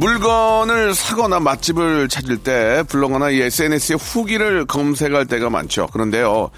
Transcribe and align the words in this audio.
물건을 0.00 0.94
사거나 0.94 1.40
맛집을 1.40 2.08
찾을 2.08 2.38
때 2.38 2.82
블로거나 2.88 3.28
이 3.30 3.42
SNS에 3.42 3.96
후기를 3.96 4.64
검색할 4.64 5.26
때가 5.26 5.50
많죠. 5.50 5.88
그런데요, 5.88 6.50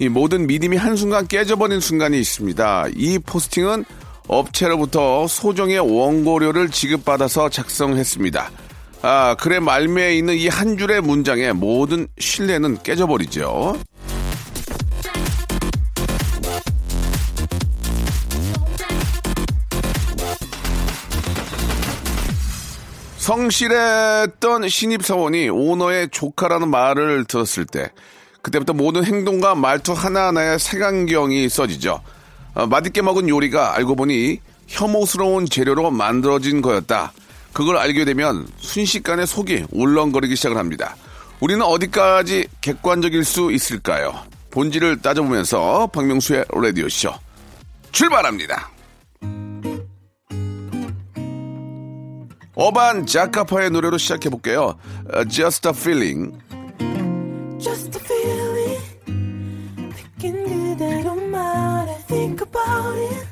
이 0.00 0.08
모든 0.08 0.48
믿음이 0.48 0.76
한순간 0.76 1.28
깨져버린 1.28 1.78
순간이 1.78 2.18
있습니다. 2.18 2.86
이 2.96 3.20
포스팅은 3.20 3.84
업체로부터 4.26 5.28
소정의 5.28 5.78
원고료를 5.78 6.70
지급받아서 6.70 7.50
작성했습니다. 7.50 8.50
아, 9.02 9.36
글의 9.38 9.60
말미에 9.60 10.16
있는 10.16 10.34
이 10.34 10.48
한 10.48 10.76
줄의 10.76 11.00
문장에 11.00 11.52
모든 11.52 12.08
신뢰는 12.18 12.78
깨져버리죠. 12.82 13.78
성실했던 23.28 24.70
신입사원이 24.70 25.50
오너의 25.50 26.08
조카라는 26.10 26.70
말을 26.70 27.26
들었을 27.26 27.66
때 27.66 27.90
그때부터 28.40 28.72
모든 28.72 29.04
행동과 29.04 29.54
말투 29.54 29.92
하나하나에 29.92 30.56
색안경이 30.56 31.46
써지죠. 31.50 32.00
어, 32.54 32.66
맛있게 32.66 33.02
먹은 33.02 33.28
요리가 33.28 33.76
알고 33.76 33.96
보니 33.96 34.40
혐오스러운 34.66 35.44
재료로 35.44 35.90
만들어진 35.90 36.62
거였다. 36.62 37.12
그걸 37.52 37.76
알게 37.76 38.06
되면 38.06 38.48
순식간에 38.56 39.26
속이 39.26 39.66
울렁거리기 39.72 40.34
시작을 40.34 40.56
합니다. 40.56 40.96
우리는 41.40 41.60
어디까지 41.60 42.48
객관적일 42.62 43.26
수 43.26 43.52
있을까요? 43.52 44.14
본질을 44.50 45.02
따져보면서 45.02 45.88
박명수의 45.88 46.46
라디오쇼 46.50 47.12
출발합니다. 47.92 48.70
어반 52.60 53.06
자카파의 53.06 53.70
노래로 53.70 53.98
시작해 53.98 54.28
볼게요. 54.28 54.76
Just 55.28 55.68
a 55.68 55.72
feeling. 55.72 56.36
Just 57.60 57.96
a 57.96 58.04
feeling. 58.04 58.82
느낀 60.18 60.44
그대로만 60.74 61.88
I 61.88 61.98
think 62.08 62.44
about 62.44 62.98
it. 62.98 63.26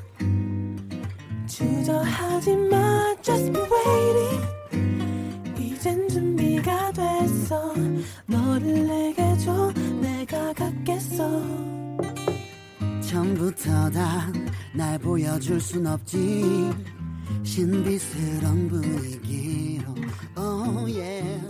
주저하지 1.47 2.55
마 2.71 3.15
Just 3.21 3.51
be 3.51 3.61
waiting. 3.61 4.47
이젠 5.59 6.07
준비가 6.07 6.89
됐어. 6.93 7.73
너를 8.27 8.87
내게 8.87 9.37
줘 9.39 9.73
내가 10.01 10.53
갖겠어. 10.53 11.41
처음부터 13.01 13.89
다 13.89 14.31
날 14.73 14.99
보여줄 14.99 15.59
순 15.59 15.87
없지 15.87 16.71
신비스러운 17.47 18.67
분위기로 18.67 19.95
oh 20.37 20.99
yeah 20.99 21.41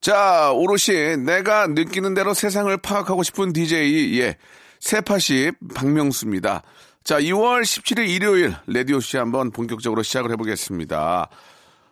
자, 0.00 0.50
오롯이 0.54 1.18
내가 1.18 1.66
느끼는 1.66 2.14
대로 2.14 2.32
세상을 2.32 2.74
파악하고 2.78 3.22
싶은 3.22 3.52
DJ, 3.52 4.18
예, 4.18 4.38
세파시 4.80 5.52
박명수입니다. 5.74 6.62
자, 7.04 7.20
2월 7.20 7.60
17일 7.60 8.08
일요일, 8.08 8.54
레디오씨 8.66 9.18
한번 9.18 9.50
본격적으로 9.50 10.02
시작을 10.02 10.32
해보겠습니다. 10.32 11.28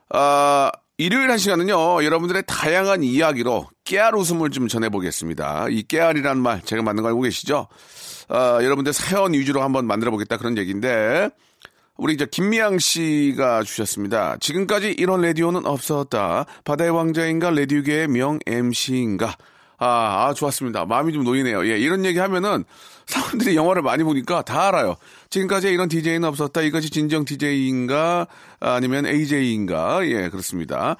아, 0.08 0.72
일요일 0.96 1.30
한 1.30 1.36
시간은요, 1.36 2.02
여러분들의 2.02 2.44
다양한 2.46 3.02
이야기로 3.02 3.68
깨알 3.84 4.14
웃음을 4.14 4.48
좀 4.48 4.68
전해보겠습니다. 4.68 5.66
이 5.68 5.82
깨알이라는 5.82 6.42
말, 6.42 6.62
제가 6.62 6.82
맞는 6.82 7.02
거 7.02 7.10
알고 7.10 7.20
계시죠? 7.20 7.68
아, 8.30 8.58
여러분들 8.62 8.94
사연 8.94 9.34
위주로 9.34 9.62
한번 9.62 9.86
만들어보겠다 9.86 10.38
그런 10.38 10.56
얘기인데, 10.56 11.28
우리 11.98 12.14
이제 12.14 12.26
김미양 12.30 12.78
씨가 12.78 13.64
주셨습니다. 13.64 14.36
지금까지 14.38 14.94
이런 14.96 15.20
라디오는 15.20 15.66
없었다. 15.66 16.46
바다의 16.64 16.90
왕자인가 16.90 17.50
라디오계의 17.50 18.06
명 18.06 18.38
MC인가. 18.46 19.34
아, 19.78 20.28
아, 20.28 20.34
좋았습니다. 20.34 20.86
마음이 20.86 21.12
좀 21.12 21.24
놓이네요. 21.24 21.66
예, 21.66 21.76
이런 21.76 22.04
얘기 22.04 22.20
하면은 22.20 22.64
사람들이 23.06 23.56
영화를 23.56 23.82
많이 23.82 24.04
보니까 24.04 24.42
다 24.42 24.68
알아요. 24.68 24.96
지금까지 25.30 25.68
이런 25.70 25.88
DJ는 25.88 26.24
없었다. 26.28 26.62
이것이 26.62 26.90
진정 26.90 27.24
DJ인가? 27.24 28.28
아니면 28.60 29.04
AJ인가? 29.04 30.06
예, 30.06 30.28
그렇습니다. 30.28 30.96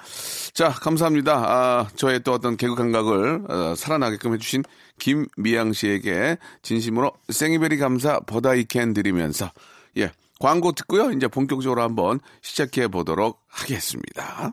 자, 0.53 0.71
감사합니다. 0.71 1.33
아, 1.33 1.89
저의 1.95 2.21
또 2.25 2.33
어떤 2.33 2.57
개그 2.57 2.75
감각을 2.75 3.45
어, 3.49 3.75
살아나게끔 3.77 4.35
해주신 4.35 4.65
김미양 4.99 5.73
씨에게 5.73 6.39
진심으로 6.63 7.13
생이베리 7.29 7.79
감사 7.79 8.19
버다이캔 8.21 8.95
드리면서 8.95 9.53
예, 9.97 10.11
광고 10.39 10.73
듣고요. 10.73 11.11
이제 11.13 11.27
본격적으로 11.29 11.83
한번 11.83 12.21
시작해 12.43 12.89
보도록 12.89 13.41
하겠습니다. 13.49 14.53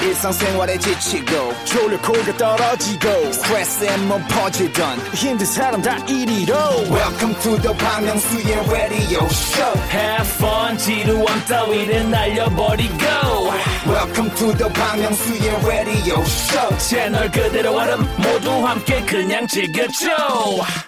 일상생활에 0.00 0.78
지치고, 0.78 1.64
졸려 1.64 2.00
코가 2.00 2.36
떨어지고, 2.36 3.32
스트레스에 3.32 3.96
몸 4.06 4.22
퍼지던, 4.28 4.98
힘든 5.12 5.44
사람 5.44 5.82
다 5.82 5.96
이리로. 6.06 6.54
welcome 6.88 7.34
to 7.40 7.60
the 7.60 7.76
Bang 7.76 8.06
Myung-soo's 8.06 8.70
radio 8.70 9.24
show 9.26 9.80
Have 9.90 10.28
fun, 10.36 10.78
지루함 10.78 11.44
따위를 11.46 12.10
날려버리고 12.10 12.94
welcome 13.88 14.30
to 14.36 14.56
the 14.56 14.72
Bang 14.72 15.02
Myung-soo's 15.02 15.66
radio 15.66 16.20
show 16.22 16.78
채널 16.78 17.30
그대로 17.32 17.74
얼음 17.76 18.00
모두 18.18 18.50
함께 18.66 19.04
그냥 19.04 19.48
즐겨줘 19.48 20.08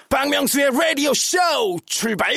박명수의 0.08 0.70
라디오 0.72 1.12
쇼 1.14 1.38
출발 1.86 2.32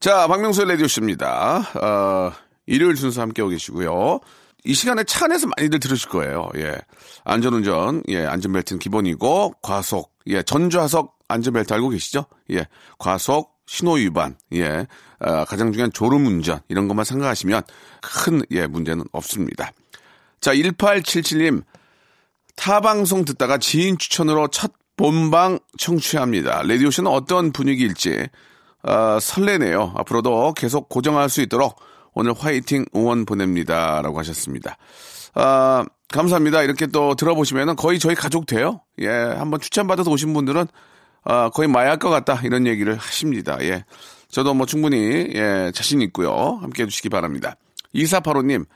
자, 0.00 0.28
박명수의 0.28 0.68
라디오씨입니다. 0.68 1.72
어, 1.82 2.32
일요일 2.66 2.96
순서 2.96 3.20
함께하고 3.20 3.50
계시고요. 3.50 4.20
이 4.64 4.72
시간에 4.72 5.02
차 5.02 5.24
안에서 5.24 5.48
많이들 5.56 5.80
들으실 5.80 6.08
거예요. 6.08 6.48
예. 6.56 6.76
안전운전, 7.24 8.04
예, 8.06 8.24
안전벨트는 8.24 8.78
기본이고, 8.78 9.54
과속, 9.60 10.12
예, 10.28 10.44
전좌석 10.44 11.18
안전벨트 11.26 11.72
알고 11.72 11.88
계시죠? 11.88 12.26
예. 12.52 12.66
과속, 12.98 13.56
신호위반, 13.66 14.36
예. 14.52 14.86
어, 15.18 15.44
가장 15.44 15.72
중요한 15.72 15.92
졸음운전, 15.92 16.60
이런 16.68 16.86
것만 16.86 17.04
생각하시면 17.04 17.62
큰, 18.00 18.42
예, 18.52 18.68
문제는 18.68 19.04
없습니다. 19.10 19.72
자, 20.40 20.54
1877님, 20.54 21.64
타방송 22.54 23.24
듣다가 23.24 23.58
지인 23.58 23.98
추천으로 23.98 24.46
첫 24.48 24.70
본방 24.96 25.58
청취합니다. 25.76 26.62
라디오쇼는 26.62 27.10
어떤 27.10 27.50
분위기일지 27.50 28.28
아, 28.82 29.18
설레네요. 29.20 29.94
앞으로도 29.96 30.54
계속 30.54 30.88
고정할 30.88 31.28
수 31.28 31.40
있도록 31.40 31.80
오늘 32.14 32.32
화이팅 32.32 32.84
응원 32.94 33.24
보냅니다. 33.24 34.00
라고 34.02 34.18
하셨습니다. 34.18 34.76
아, 35.34 35.84
감사합니다. 36.12 36.62
이렇게 36.62 36.86
또 36.86 37.14
들어보시면 37.14 37.76
거의 37.76 37.98
저희 37.98 38.14
가족 38.14 38.46
돼요. 38.46 38.80
예, 39.00 39.08
한번 39.08 39.60
추천받아서 39.60 40.10
오신 40.10 40.32
분들은 40.32 40.66
아, 41.24 41.50
거의 41.50 41.68
마약 41.68 41.98
것 41.98 42.08
같다. 42.08 42.40
이런 42.44 42.66
얘기를 42.66 42.96
하십니다. 42.96 43.58
예. 43.62 43.84
저도 44.30 44.54
뭐 44.54 44.66
충분히, 44.66 45.30
예, 45.34 45.70
자신 45.74 46.00
있고요. 46.02 46.58
함께 46.60 46.82
해주시기 46.82 47.08
바랍니다. 47.08 47.56
2485님, 47.94 48.66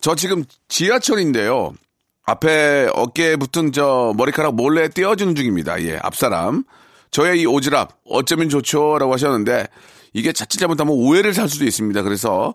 저 0.00 0.14
지금 0.14 0.44
지하철인데요. 0.68 1.72
앞에 2.24 2.90
어깨에 2.94 3.36
붙은 3.36 3.72
저 3.72 4.12
머리카락 4.16 4.54
몰래 4.54 4.88
떼어주는 4.88 5.34
중입니다. 5.34 5.82
예, 5.82 5.98
앞사람. 6.02 6.64
저의 7.10 7.40
이 7.42 7.46
오지랖, 7.46 7.88
어쩌면 8.04 8.48
좋죠? 8.48 8.98
라고 8.98 9.12
하셨는데, 9.12 9.66
이게 10.12 10.32
자칫 10.32 10.58
잘못하면 10.58 10.94
오해를 10.94 11.34
살 11.34 11.48
수도 11.48 11.64
있습니다. 11.64 12.02
그래서, 12.02 12.54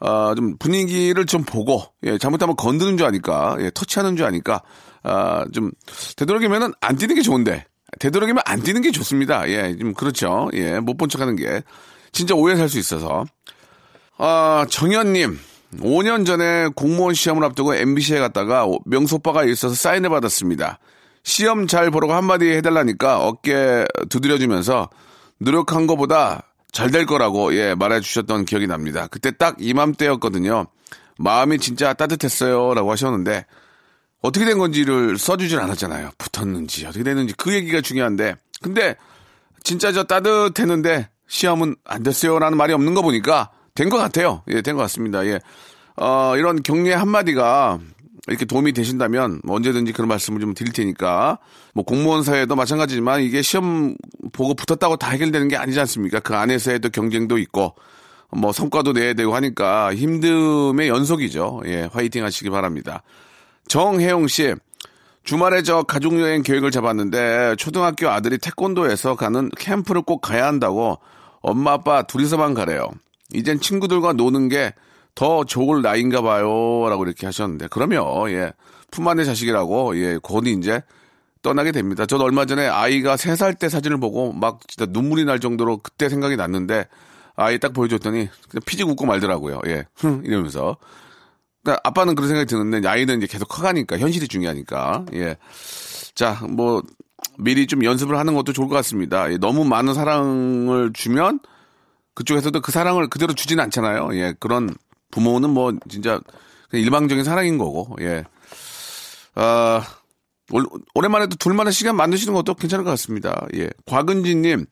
어, 0.00 0.34
좀 0.34 0.56
분위기를 0.58 1.26
좀 1.26 1.44
보고, 1.44 1.84
예, 2.04 2.18
잘못하면 2.18 2.56
건드는 2.56 2.96
줄 2.96 3.06
아니까, 3.06 3.56
예, 3.60 3.70
터치하는 3.72 4.16
줄 4.16 4.26
아니까, 4.26 4.62
아, 5.02 5.44
좀, 5.52 5.70
되도록이면은 6.16 6.72
안 6.80 6.96
뛰는 6.96 7.14
게 7.14 7.22
좋은데, 7.22 7.66
되도록이면 7.98 8.42
안 8.46 8.62
뛰는 8.62 8.82
게 8.82 8.90
좋습니다. 8.90 9.48
예, 9.48 9.76
좀 9.76 9.92
그렇죠. 9.94 10.48
예, 10.54 10.80
못 10.80 10.96
본 10.96 11.08
척 11.08 11.20
하는 11.20 11.36
게. 11.36 11.62
진짜 12.12 12.34
오해 12.34 12.56
살 12.56 12.68
수 12.68 12.78
있어서. 12.78 13.24
아, 14.18 14.66
정현님. 14.70 15.38
5년 15.80 16.26
전에 16.26 16.68
공무원 16.74 17.14
시험을 17.14 17.44
앞두고 17.44 17.74
MBC에 17.74 18.18
갔다가 18.18 18.66
명소 18.84 19.16
오빠가 19.16 19.42
있어서 19.44 19.74
사인을 19.74 20.10
받았습니다. 20.10 20.78
시험 21.24 21.66
잘 21.66 21.90
보라고 21.90 22.14
한마디 22.14 22.50
해달라니까 22.50 23.20
어깨 23.20 23.86
두드려주면서 24.08 24.88
노력한 25.38 25.86
것보다 25.86 26.42
잘 26.72 26.90
될 26.90 27.04
거라고 27.06 27.54
예 27.54 27.74
말해 27.74 28.00
주셨던 28.00 28.44
기억이 28.46 28.66
납니다. 28.66 29.06
그때 29.10 29.30
딱 29.30 29.56
이맘때였거든요. 29.58 30.66
마음이 31.18 31.58
진짜 31.58 31.92
따뜻했어요. 31.92 32.74
라고 32.74 32.90
하셨는데, 32.90 33.44
어떻게 34.22 34.46
된 34.46 34.58
건지를 34.58 35.18
써주질 35.18 35.60
않았잖아요. 35.60 36.10
붙었는지, 36.18 36.86
어떻게 36.86 37.04
됐는지. 37.04 37.34
그 37.36 37.52
얘기가 37.52 37.82
중요한데. 37.82 38.34
근데, 38.62 38.96
진짜 39.62 39.92
저 39.92 40.04
따뜻했는데, 40.04 41.08
시험은 41.28 41.76
안 41.84 42.02
됐어요. 42.02 42.38
라는 42.38 42.56
말이 42.56 42.72
없는 42.72 42.94
거 42.94 43.02
보니까, 43.02 43.50
된 43.74 43.90
것 43.90 43.98
같아요. 43.98 44.42
예, 44.48 44.62
된 44.62 44.74
것 44.74 44.82
같습니다. 44.82 45.24
예. 45.26 45.38
어, 45.96 46.34
이런 46.36 46.62
격려 46.62 46.98
한마디가 46.98 47.78
이렇게 48.28 48.44
도움이 48.44 48.72
되신다면 48.72 49.40
뭐 49.42 49.56
언제든지 49.56 49.92
그런 49.92 50.08
말씀을 50.08 50.40
좀 50.40 50.54
드릴 50.54 50.72
테니까 50.72 51.38
뭐 51.74 51.84
공무원 51.84 52.22
사회도 52.22 52.54
마찬가지지만 52.54 53.22
이게 53.22 53.42
시험 53.42 53.96
보고 54.32 54.54
붙었다고 54.54 54.96
다 54.96 55.10
해결되는 55.10 55.48
게 55.48 55.56
아니지 55.56 55.80
않습니까? 55.80 56.20
그 56.20 56.34
안에서의 56.36 56.78
또 56.80 56.88
경쟁도 56.88 57.38
있고 57.38 57.74
뭐 58.30 58.52
성과도 58.52 58.92
내야 58.92 59.14
되고 59.14 59.34
하니까 59.34 59.92
힘듦의 59.92 60.86
연속이죠. 60.86 61.62
예, 61.66 61.88
화이팅 61.92 62.24
하시기 62.24 62.48
바랍니다. 62.50 63.02
정혜영 63.66 64.28
씨, 64.28 64.54
주말에 65.24 65.62
저 65.62 65.82
가족여행 65.82 66.42
계획을 66.42 66.70
잡았는데 66.70 67.56
초등학교 67.56 68.08
아들이 68.08 68.38
태권도에서 68.38 69.16
가는 69.16 69.50
캠프를 69.58 70.02
꼭 70.02 70.20
가야 70.20 70.46
한다고 70.46 70.98
엄마 71.40 71.72
아빠 71.72 72.02
둘이서만 72.02 72.54
가래요. 72.54 72.88
이젠 73.34 73.60
친구들과 73.60 74.12
노는 74.14 74.48
게 74.48 74.74
더 75.14 75.44
좋을 75.44 75.82
나이인가 75.82 76.22
봐요. 76.22 76.88
라고 76.88 77.04
이렇게 77.04 77.26
하셨는데. 77.26 77.68
그러면, 77.70 78.04
예. 78.30 78.52
품 78.90 79.06
안의 79.08 79.24
자식이라고, 79.26 79.96
예. 79.98 80.18
곧 80.22 80.46
이제 80.46 80.82
떠나게 81.42 81.72
됩니다. 81.72 82.06
저도 82.06 82.24
얼마 82.24 82.44
전에 82.46 82.66
아이가 82.66 83.16
세 83.16 83.34
살 83.34 83.54
때 83.54 83.68
사진을 83.68 83.98
보고 83.98 84.32
막 84.32 84.60
진짜 84.68 84.86
눈물이 84.90 85.24
날 85.24 85.40
정도로 85.40 85.78
그때 85.78 86.08
생각이 86.08 86.36
났는데 86.36 86.86
아이 87.34 87.58
딱 87.58 87.72
보여줬더니 87.72 88.28
그냥 88.48 88.62
피지 88.64 88.84
웃고 88.84 89.06
말더라고요. 89.06 89.60
예. 89.66 89.84
흥, 89.96 90.22
이러면서. 90.24 90.76
그러니까 91.64 91.80
아빠는 91.88 92.14
그런 92.14 92.28
생각이 92.28 92.46
드는데 92.46 92.86
아이는 92.86 93.18
이제 93.18 93.26
계속 93.26 93.46
커가니까 93.48 93.98
현실이 93.98 94.28
중요하니까. 94.28 95.06
예. 95.14 95.36
자, 96.14 96.38
뭐 96.48 96.82
미리 97.38 97.66
좀 97.66 97.84
연습을 97.84 98.16
하는 98.16 98.34
것도 98.34 98.52
좋을 98.52 98.68
것 98.68 98.76
같습니다. 98.76 99.32
예, 99.32 99.36
너무 99.38 99.64
많은 99.64 99.94
사랑을 99.94 100.92
주면 100.92 101.40
그쪽에서도 102.14 102.60
그 102.60 102.70
사랑을 102.70 103.08
그대로 103.08 103.32
주지는 103.32 103.64
않잖아요. 103.64 104.10
예. 104.14 104.34
그런 104.38 104.70
부모는 105.12 105.50
뭐 105.50 105.72
진짜 105.88 106.20
일방적인 106.72 107.22
사랑인 107.22 107.58
거고. 107.58 107.94
예. 108.00 108.24
아, 109.36 109.82
올- 110.50 110.66
오랜만에 110.94 111.26
또 111.28 111.36
둘만의 111.36 111.72
시간 111.72 111.96
만드시는 111.96 112.34
것도 112.34 112.54
괜찮을 112.54 112.84
것 112.84 112.90
같습니다. 112.90 113.46
예. 113.54 113.70
곽은지님, 113.86 114.66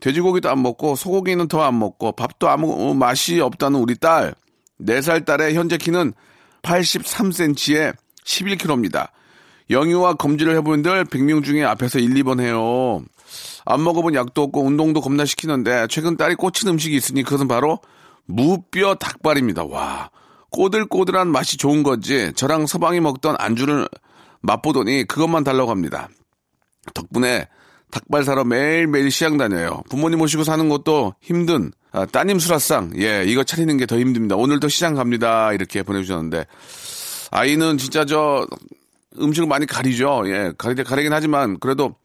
돼지고기도 0.00 0.50
안 0.50 0.62
먹고 0.62 0.96
소고기는 0.96 1.46
더 1.48 1.62
안 1.62 1.78
먹고 1.78 2.12
밥도 2.12 2.48
아무 2.48 2.94
맛이 2.94 3.40
없다는 3.40 3.78
우리 3.78 3.96
딸. 3.96 4.34
4살 4.80 5.24
딸의 5.26 5.54
현재 5.54 5.76
키는 5.76 6.12
83cm에 6.62 7.94
11kg입니다. 8.24 9.08
영유아 9.70 10.14
검진을 10.14 10.54
해본 10.56 10.82
들 10.82 11.04
100명 11.04 11.44
중에 11.44 11.64
앞에서 11.64 11.98
1, 11.98 12.10
2번 12.22 12.40
해요. 12.40 13.02
안 13.66 13.82
먹어본 13.84 14.14
약도 14.14 14.42
없고 14.44 14.62
운동도 14.62 15.00
겁나 15.00 15.24
시키는데 15.26 15.88
최근 15.90 16.16
딸이 16.16 16.36
꽂힌 16.36 16.68
음식이 16.68 16.96
있으니 16.96 17.22
그것은 17.22 17.48
바로 17.48 17.80
무뼈 18.28 18.94
닭발입니다. 18.96 19.64
와, 19.64 20.10
꼬들꼬들한 20.50 21.28
맛이 21.28 21.56
좋은 21.56 21.82
건지 21.82 22.32
저랑 22.36 22.66
서방이 22.66 23.00
먹던 23.00 23.36
안주를 23.38 23.88
맛보더니 24.40 25.04
그것만 25.04 25.42
달라고 25.44 25.70
합니다. 25.70 26.08
덕분에 26.94 27.48
닭발 27.90 28.22
사러 28.22 28.44
매일매일 28.44 29.10
시장 29.10 29.36
다녀요. 29.38 29.82
부모님 29.90 30.18
모시고 30.18 30.44
사는 30.44 30.68
것도 30.68 31.14
힘든 31.20 31.72
아, 31.90 32.04
따님 32.06 32.38
수라상 32.38 32.92
예 32.98 33.24
이거 33.26 33.42
차리는 33.44 33.76
게 33.78 33.86
더 33.86 33.98
힘듭니다. 33.98 34.36
오늘도 34.36 34.68
시장 34.68 34.94
갑니다. 34.94 35.52
이렇게 35.54 35.82
보내주셨는데 35.82 36.46
아이는 37.30 37.78
진짜 37.78 38.04
저 38.04 38.46
음식을 39.18 39.48
많이 39.48 39.66
가리죠. 39.66 40.22
예 40.26 40.52
가리 40.58 40.82
가리긴 40.84 41.12
하지만 41.12 41.58
그래도 41.58 41.96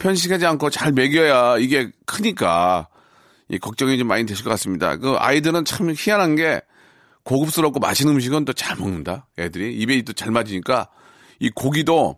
편식하지 0.00 0.44
않고 0.44 0.70
잘 0.70 0.92
먹여야 0.92 1.58
이게 1.58 1.90
크니까 2.04 2.88
이 3.48 3.58
걱정이 3.58 3.98
좀 3.98 4.06
많이 4.08 4.26
되실 4.26 4.44
것 4.44 4.50
같습니다. 4.50 4.96
그 4.96 5.14
아이들은 5.18 5.64
참 5.64 5.92
희한한 5.96 6.36
게 6.36 6.60
고급스럽고 7.24 7.80
맛있는 7.80 8.14
음식은 8.14 8.44
또 8.44 8.52
잘 8.52 8.76
먹는다. 8.76 9.26
애들이 9.38 9.74
입에 9.76 10.02
또 10.02 10.12
잘 10.12 10.30
맞으니까 10.30 10.88
이 11.40 11.50
고기도 11.50 12.16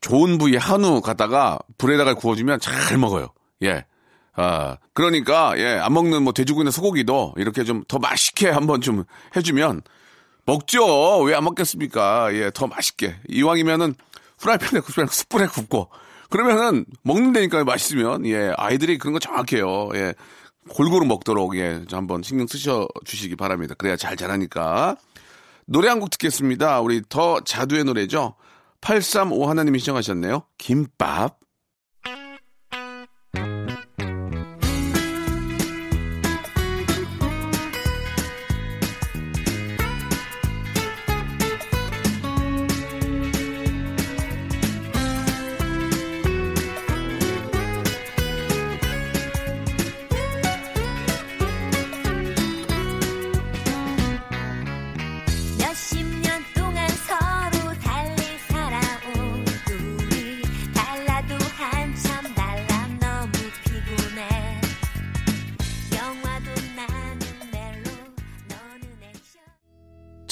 좋은 0.00 0.38
부위 0.38 0.56
한우 0.56 1.00
갖다가 1.00 1.58
불에다가 1.78 2.14
구워주면 2.14 2.60
잘 2.60 2.96
먹어요. 2.98 3.28
예. 3.62 3.84
아, 4.40 4.76
그러니까, 4.94 5.54
예, 5.58 5.66
안 5.82 5.92
먹는 5.92 6.22
뭐 6.22 6.32
돼지고기나 6.32 6.70
소고기도 6.70 7.34
이렇게 7.38 7.64
좀 7.64 7.82
더 7.88 7.98
맛있게 7.98 8.48
한번 8.48 8.80
좀 8.80 9.02
해주면 9.34 9.82
먹죠. 10.46 11.20
왜 11.22 11.34
안 11.34 11.42
먹겠습니까? 11.44 12.32
예, 12.34 12.50
더 12.54 12.68
맛있게. 12.68 13.16
이왕이면은 13.28 13.94
후라이팬에 14.38 14.80
굽고 14.80 15.06
숯불에 15.06 15.46
굽고 15.48 15.88
그러면은 16.30 16.84
먹는다니까요. 17.02 17.64
맛있으면. 17.64 18.26
예, 18.26 18.52
아이들이 18.56 18.98
그런 18.98 19.12
거 19.14 19.18
정확해요. 19.18 19.90
예. 19.94 20.14
골고루 20.68 21.06
먹도록 21.06 21.56
예, 21.56 21.84
좀 21.88 21.98
한번 21.98 22.22
신경 22.22 22.46
쓰셔 22.46 22.88
주시기 23.04 23.36
바랍니다. 23.36 23.74
그래야 23.76 23.96
잘 23.96 24.16
자라니까. 24.16 24.96
노래 25.66 25.88
한 25.88 26.00
곡 26.00 26.10
듣겠습니다. 26.10 26.80
우리 26.80 27.02
더 27.08 27.40
자두의 27.40 27.84
노래죠. 27.84 28.34
835 28.80 29.48
하나님이 29.48 29.78
시청하셨네요. 29.80 30.42
김밥. 30.56 31.37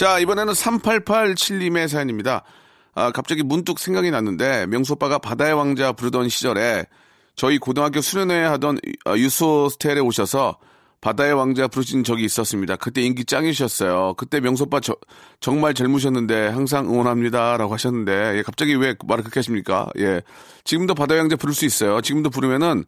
자, 0.07 0.21
이번에는 0.21 0.53
3887님의 0.53 1.89
사연입니다. 1.89 2.45
아, 2.95 3.11
갑자기 3.11 3.43
문득 3.43 3.81
생각이 3.81 4.13
났는데, 4.13 4.67
명수 4.67 4.93
오빠가 4.93 5.19
바다의 5.19 5.53
왕자 5.55 5.91
부르던 5.91 6.29
시절에 6.29 6.87
저희 7.35 7.59
고등학교 7.59 8.01
수련회 8.01 8.41
하던 8.45 8.79
어, 9.05 9.17
유소 9.17 9.69
스텔에 9.69 9.99
오셔서 9.99 10.59
바다의 11.01 11.33
왕자 11.33 11.67
부르신 11.67 12.05
적이 12.05 12.25
있었습니다. 12.27 12.77
그때 12.77 13.03
인기 13.03 13.25
짱이셨어요. 13.25 14.15
그때 14.17 14.39
명수 14.39 14.63
오빠 14.63 14.79
저- 14.79 14.95
정말 15.41 15.75
젊으셨는데 15.75 16.51
항상 16.51 16.89
응원합니다. 16.89 17.57
라고 17.57 17.75
하셨는데, 17.75 18.37
예, 18.37 18.43
갑자기 18.43 18.77
왜 18.77 18.95
말을 19.05 19.25
그렇게 19.25 19.41
하십니까? 19.41 19.89
예. 19.99 20.23
지금도 20.63 20.95
바다의 20.95 21.23
왕자 21.23 21.35
부를 21.35 21.53
수 21.53 21.65
있어요. 21.65 22.01
지금도 22.01 22.31
부르면은 22.31 22.85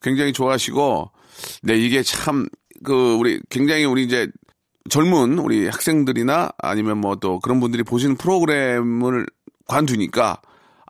굉장히 0.00 0.32
좋아하시고, 0.32 1.10
네, 1.64 1.76
이게 1.76 2.04
참, 2.04 2.46
그, 2.84 3.16
우리, 3.16 3.40
굉장히 3.50 3.84
우리 3.84 4.04
이제 4.04 4.28
젊은 4.90 5.38
우리 5.38 5.66
학생들이나 5.68 6.50
아니면 6.58 6.98
뭐 6.98 7.14
또 7.16 7.38
그런 7.40 7.60
분들이 7.60 7.82
보시는 7.82 8.16
프로그램을 8.16 9.26
관두니까 9.68 10.40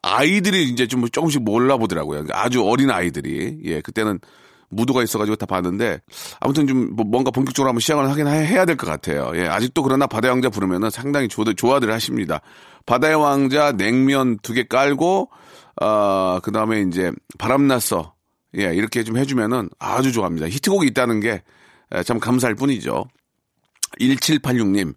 아이들이 0.02 0.64
이제 0.68 0.86
좀 0.86 1.06
조금씩 1.08 1.42
몰라보더라고요. 1.44 2.22
그러니까 2.24 2.42
아주 2.42 2.64
어린 2.64 2.90
아이들이. 2.90 3.60
예, 3.64 3.80
그때는 3.80 4.18
무도가 4.70 5.02
있어가지고 5.02 5.36
다 5.36 5.44
봤는데 5.46 6.00
아무튼 6.40 6.66
좀뭐 6.66 7.04
뭔가 7.04 7.30
본격적으로 7.30 7.68
한번 7.68 7.80
시작을 7.80 8.08
하긴 8.10 8.26
해- 8.26 8.46
해야 8.46 8.64
될 8.64 8.76
것 8.76 8.86
같아요. 8.86 9.30
예, 9.34 9.46
아직도 9.46 9.82
그러나 9.82 10.06
바다의 10.06 10.32
왕자 10.32 10.48
부르면은 10.48 10.88
상당히 10.90 11.28
좋아, 11.28 11.44
좋아들 11.54 11.92
하십니다. 11.92 12.40
바다의 12.86 13.14
왕자 13.16 13.72
냉면 13.72 14.38
두 14.42 14.54
개 14.54 14.64
깔고, 14.64 15.30
어, 15.82 16.40
그 16.42 16.50
다음에 16.50 16.80
이제 16.80 17.12
바람났어. 17.38 18.14
예, 18.58 18.74
이렇게 18.74 19.04
좀 19.04 19.18
해주면은 19.18 19.68
아주 19.78 20.10
좋아합니다. 20.12 20.48
히트곡이 20.48 20.86
있다는 20.88 21.20
게 21.20 21.42
참 22.06 22.18
감사할 22.18 22.54
뿐이죠. 22.54 23.04
1786님, 24.00 24.94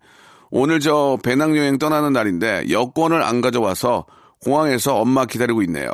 오늘 0.51 0.79
저 0.79 1.17
배낭여행 1.23 1.77
떠나는 1.79 2.13
날인데 2.13 2.65
여권을 2.69 3.23
안 3.23 3.41
가져와서 3.41 4.05
공항에서 4.41 4.95
엄마 4.95 5.25
기다리고 5.25 5.61
있네요. 5.63 5.89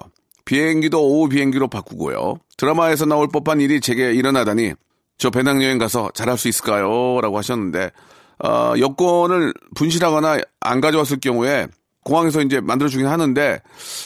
비행기도 0.45 1.01
오후 1.01 1.29
비행기로 1.29 1.67
바꾸고요. 1.67 2.35
드라마에서 2.57 3.05
나올 3.05 3.27
법한 3.27 3.61
일이 3.61 3.79
제게 3.79 4.13
일어나다니 4.13 4.73
저 5.17 5.29
배낭여행 5.29 5.77
가서 5.77 6.09
잘할 6.13 6.37
수 6.37 6.47
있을까요? 6.47 7.21
라고 7.21 7.37
하셨는데, 7.37 7.91
어, 8.43 8.73
여권을 8.77 9.53
분실하거나 9.75 10.39
안 10.59 10.81
가져왔을 10.81 11.19
경우에 11.19 11.67
공항에서 12.03 12.41
이제 12.41 12.59
만들어주긴 12.59 13.05
하는데 13.05 13.61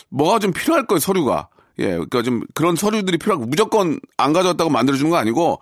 뭐가 0.09 0.39
좀 0.39 0.51
필요할 0.51 0.85
거예요, 0.85 0.99
서류가. 0.99 1.47
예, 1.79 1.87
그러니까 1.87 2.21
좀 2.21 2.41
그런 2.53 2.75
서류들이 2.75 3.17
필요하고 3.17 3.45
무조건 3.45 3.99
안 4.17 4.33
가져왔다고 4.33 4.69
만들어주는 4.69 5.09
거 5.09 5.17
아니고 5.17 5.59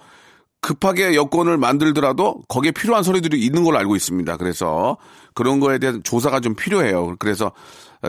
급하게 0.63 1.13
여권을 1.13 1.57
만들더라도 1.57 2.41
거기에 2.47 2.71
필요한 2.71 3.03
서류들이 3.03 3.39
있는 3.39 3.63
걸로 3.63 3.77
알고 3.77 3.95
있습니다. 3.95 4.37
그래서 4.37 4.97
그런 5.35 5.59
거에 5.59 5.77
대한 5.77 6.01
조사가 6.01 6.39
좀 6.39 6.55
필요해요. 6.55 7.15
그래서 7.19 7.51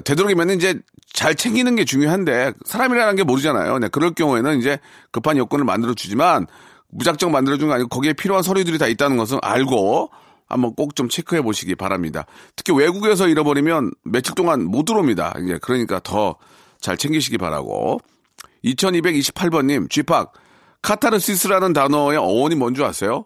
되도록이면 0.05 0.51
이제 0.53 0.81
잘 1.13 1.35
챙기는 1.35 1.77
게 1.77 1.85
중요한데 1.85 2.55
사람이라는 2.65 3.17
게 3.17 3.25
모르잖아요. 3.25 3.79
네, 3.81 3.89
그럴 3.89 4.15
경우에는 4.15 4.59
이제 4.59 4.79
급한 5.11 5.37
여권을 5.37 5.67
만들어 5.67 5.93
주지만 5.93 6.47
무작정 6.89 7.31
만들어 7.31 7.59
준거 7.59 7.75
아니고 7.75 7.89
거기에 7.91 8.15
필요한 8.15 8.43
서류들이 8.43 8.79
다 8.79 8.87
있다는 8.87 9.19
것은 9.19 9.39
알고 9.43 10.11
한번 10.49 10.75
꼭 10.75 10.95
좀 10.95 11.11
체크해 11.11 11.43
보시기 11.43 11.75
바랍니다. 11.75 12.25
특히 12.57 12.73
외국에서 12.73 13.29
잃어버리면 13.29 13.91
며칠 14.05 14.35
동안 14.35 14.65
못 14.65 14.87
들어옵니다. 14.87 15.35
이제 15.43 15.59
그러니까 15.61 16.01
더 16.01 16.37
잘 16.85 16.99
챙기시기 16.99 17.39
바라고. 17.39 17.99
2228번님, 18.63 19.89
쥐팍. 19.89 20.35
카타르시스라는 20.85 21.73
단어의 21.73 22.19
어원이 22.19 22.55
뭔지 22.57 22.85
아세요? 22.85 23.25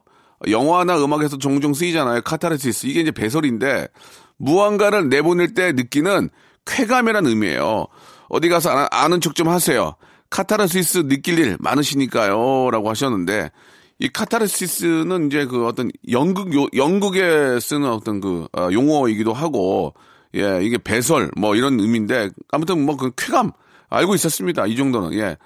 영화나 0.48 0.96
음악에서 1.02 1.38
종종 1.38 1.74
쓰이잖아요. 1.74 2.22
카타르시스. 2.22 2.86
이게 2.86 3.00
이제 3.00 3.10
배설인데, 3.10 3.88
무언가를 4.36 5.08
내보낼 5.08 5.54
때 5.54 5.72
느끼는 5.72 6.30
쾌감이라는 6.66 7.28
의미예요. 7.28 7.86
어디 8.28 8.48
가서 8.48 8.70
아- 8.70 8.88
아는 8.92 9.20
척 9.20 9.34
좀 9.34 9.48
하세요. 9.48 9.96
카타르시스 10.30 11.08
느낄 11.08 11.38
일 11.40 11.56
많으시니까요. 11.58 12.70
라고 12.70 12.88
하셨는데, 12.90 13.50
이 13.98 14.08
카타르시스는 14.08 15.26
이제 15.26 15.44
그 15.46 15.66
어떤 15.66 15.90
연극, 16.12 16.54
요- 16.54 16.68
연극에 16.76 17.58
쓰는 17.58 17.88
어떤 17.90 18.20
그 18.20 18.46
어, 18.56 18.68
용어이기도 18.70 19.32
하고, 19.32 19.94
예, 20.36 20.60
이게 20.62 20.78
배설, 20.78 21.32
뭐 21.36 21.56
이런 21.56 21.80
의미인데, 21.80 22.30
아무튼 22.52 22.84
뭐 22.86 22.96
그 22.96 23.10
쾌감, 23.16 23.50
알고 23.88 24.14
있었습니다. 24.14 24.66
이 24.66 24.76
정도는, 24.76 25.14
예. 25.18 25.36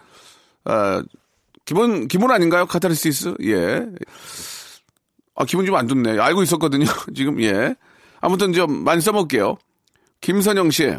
어, 0.70 1.02
기본, 1.64 2.08
기본 2.08 2.30
아닌가요? 2.30 2.66
카타르시스? 2.66 3.34
예. 3.44 3.86
아, 5.34 5.44
기분 5.44 5.64
좀 5.66 5.76
안 5.76 5.88
좋네. 5.88 6.18
알고 6.18 6.42
있었거든요. 6.42 6.86
지금, 7.14 7.40
예. 7.42 7.74
아무튼 8.20 8.52
좀 8.52 8.84
많이 8.84 9.00
써볼게요. 9.00 9.56
김선영 10.20 10.70
씨. 10.70 10.94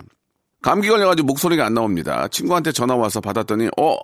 감기 0.61 0.87
걸려가지고 0.87 1.25
목소리가 1.27 1.65
안 1.65 1.73
나옵니다. 1.73 2.27
친구한테 2.29 2.71
전화 2.71 2.95
와서 2.95 3.19
받았더니, 3.21 3.69
어, 3.77 3.97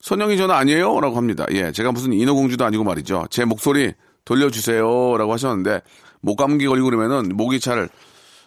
선영이 0.00 0.36
전화 0.36 0.56
아니에요? 0.56 1.00
라고 1.00 1.16
합니다. 1.16 1.46
예, 1.52 1.70
제가 1.70 1.92
무슨 1.92 2.12
인어공주도 2.12 2.64
아니고 2.64 2.82
말이죠. 2.82 3.26
제 3.30 3.44
목소리 3.44 3.92
돌려주세요. 4.24 5.16
라고 5.18 5.32
하셨는데, 5.32 5.80
목 6.20 6.36
감기 6.36 6.66
걸리고 6.66 6.86
그러면은 6.86 7.36
목이 7.36 7.60
잘, 7.60 7.88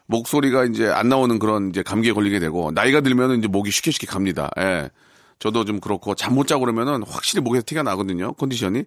목소리가 0.07 0.65
이제 0.65 0.87
안 0.87 1.09
나오는 1.09 1.39
그런 1.39 1.69
이제 1.69 1.81
감기에 1.83 2.13
걸리게 2.13 2.39
되고, 2.39 2.71
나이가 2.71 3.01
들면은 3.01 3.39
이제 3.39 3.47
목이 3.47 3.71
쉽게 3.71 3.91
쉽게 3.91 4.07
갑니다. 4.07 4.49
예. 4.59 4.89
저도 5.39 5.65
좀 5.65 5.80
그렇고, 5.80 6.15
잠 6.15 6.34
못 6.34 6.48
자고 6.48 6.62
그러면은 6.62 7.04
확실히 7.04 7.42
목에서 7.44 7.63
티가 7.65 7.84
나거든요. 7.84 8.34
컨디션이. 8.34 8.84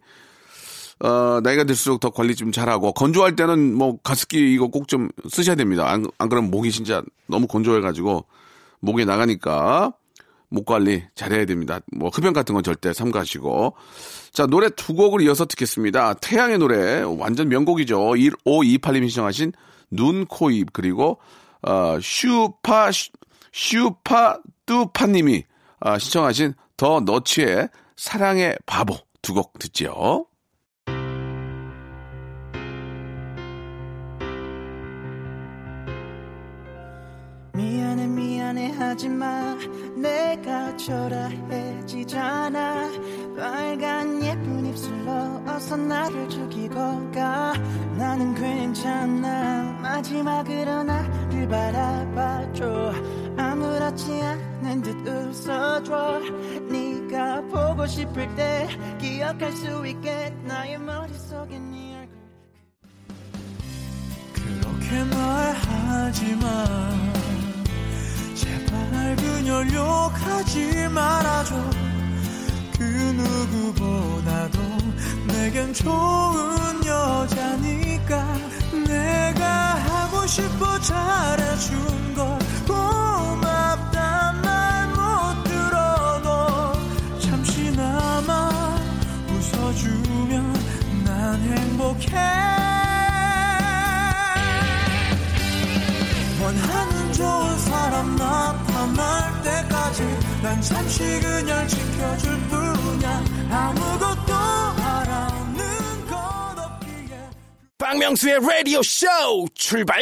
어, 1.01 1.41
나이가 1.43 1.65
들수록 1.65 2.01
더 2.01 2.11
관리 2.11 2.35
좀 2.35 2.51
잘하고, 2.53 2.93
건조할 2.93 3.37
때는 3.37 3.75
뭐 3.75 3.99
가습기 4.03 4.53
이거 4.55 4.67
꼭 4.69 4.89
좀 4.89 5.09
쓰셔야 5.29 5.55
됩니다. 5.55 5.89
안, 5.89 6.05
안 6.19 6.29
그러면 6.29 6.51
목이 6.51 6.73
진짜 6.73 7.03
너무 7.27 7.47
건조해가지고, 7.47 8.25
목이 8.81 9.05
나가니까, 9.05 9.93
목 10.51 10.65
관리 10.65 11.05
잘해야 11.15 11.45
됩니다. 11.45 11.81
뭐 11.95 12.09
흡연 12.09 12.33
같은 12.33 12.55
건 12.55 12.65
절대 12.65 12.93
삼가시고. 12.93 13.75
자, 14.33 14.47
노래 14.47 14.71
두 14.71 14.95
곡을 14.95 15.21
이어서 15.23 15.45
듣겠습니다. 15.45 16.15
태양의 16.15 16.59
노래 16.59 17.03
완전 17.03 17.49
명곡이죠. 17.51 17.99
1528님이 17.99 19.09
신청하신 19.11 19.53
눈, 19.91 20.25
코, 20.25 20.51
입 20.51 20.73
그리고 20.73 21.19
어, 21.63 21.99
슈파 22.01 22.91
슈파 23.53 24.39
뚜파님이 24.65 25.45
아, 25.81 25.99
신청하신 25.99 26.55
더 26.77 27.01
너치의 27.01 27.69
사랑의 27.97 28.57
바보 28.67 28.97
두 29.23 29.35
곡 29.35 29.59
듣지요. 29.59 30.27
미안해 37.55 38.07
미안해 38.07 38.71
하지마. 38.73 39.57
내가 39.97 40.77
초라해지잖아. 40.77 42.59
빨간 43.37 44.23
예쁜 44.23 44.67
입술로 44.67 45.43
어서 45.47 45.77
나를 45.77 46.29
죽이고 46.29 46.75
가. 47.13 47.53
나는 47.97 48.35
괜찮아. 48.35 49.63
마지막으로 49.83 50.85
나를 50.85 51.49
바라봐줘. 51.49 52.93
아무렇지 53.37 54.21
않은 54.23 54.78
줘 55.89 56.21
네가 56.69 57.41
보고 57.49 57.87
싶을 57.87 58.35
때 58.35 58.69
기억할 59.01 59.51
수 59.53 59.87
있게 59.87 60.35
나의 60.45 60.79
머릿속에 60.79 61.59
네 61.59 61.97
얼굴. 61.97 62.19
그렇게 64.35 65.05
말하지마. 65.05 66.47
제발 68.35 69.17
그녀 69.17 69.65
욕하지 69.65 70.89
말아줘. 70.89 71.55
그 72.77 72.83
누구보다도 73.73 74.59
내겐 75.27 75.73
좋은 75.73 76.85
여자니까 76.85 78.37
내가 78.87 79.47
하고 79.75 80.27
싶어 80.27 80.79
잘해준 80.81 82.08
난 100.43 100.61
잠시 100.63 100.99
그냥 101.21 101.67
지켜줄 101.67 102.41
뿐이야 102.49 103.25
아무것도 103.51 104.33
바라는 104.77 106.07
것 106.07 106.17
없기에 106.59 107.19
박명수의 107.79 108.39
라디오 108.41 108.83
쇼 108.83 109.07
출발! 109.55 110.01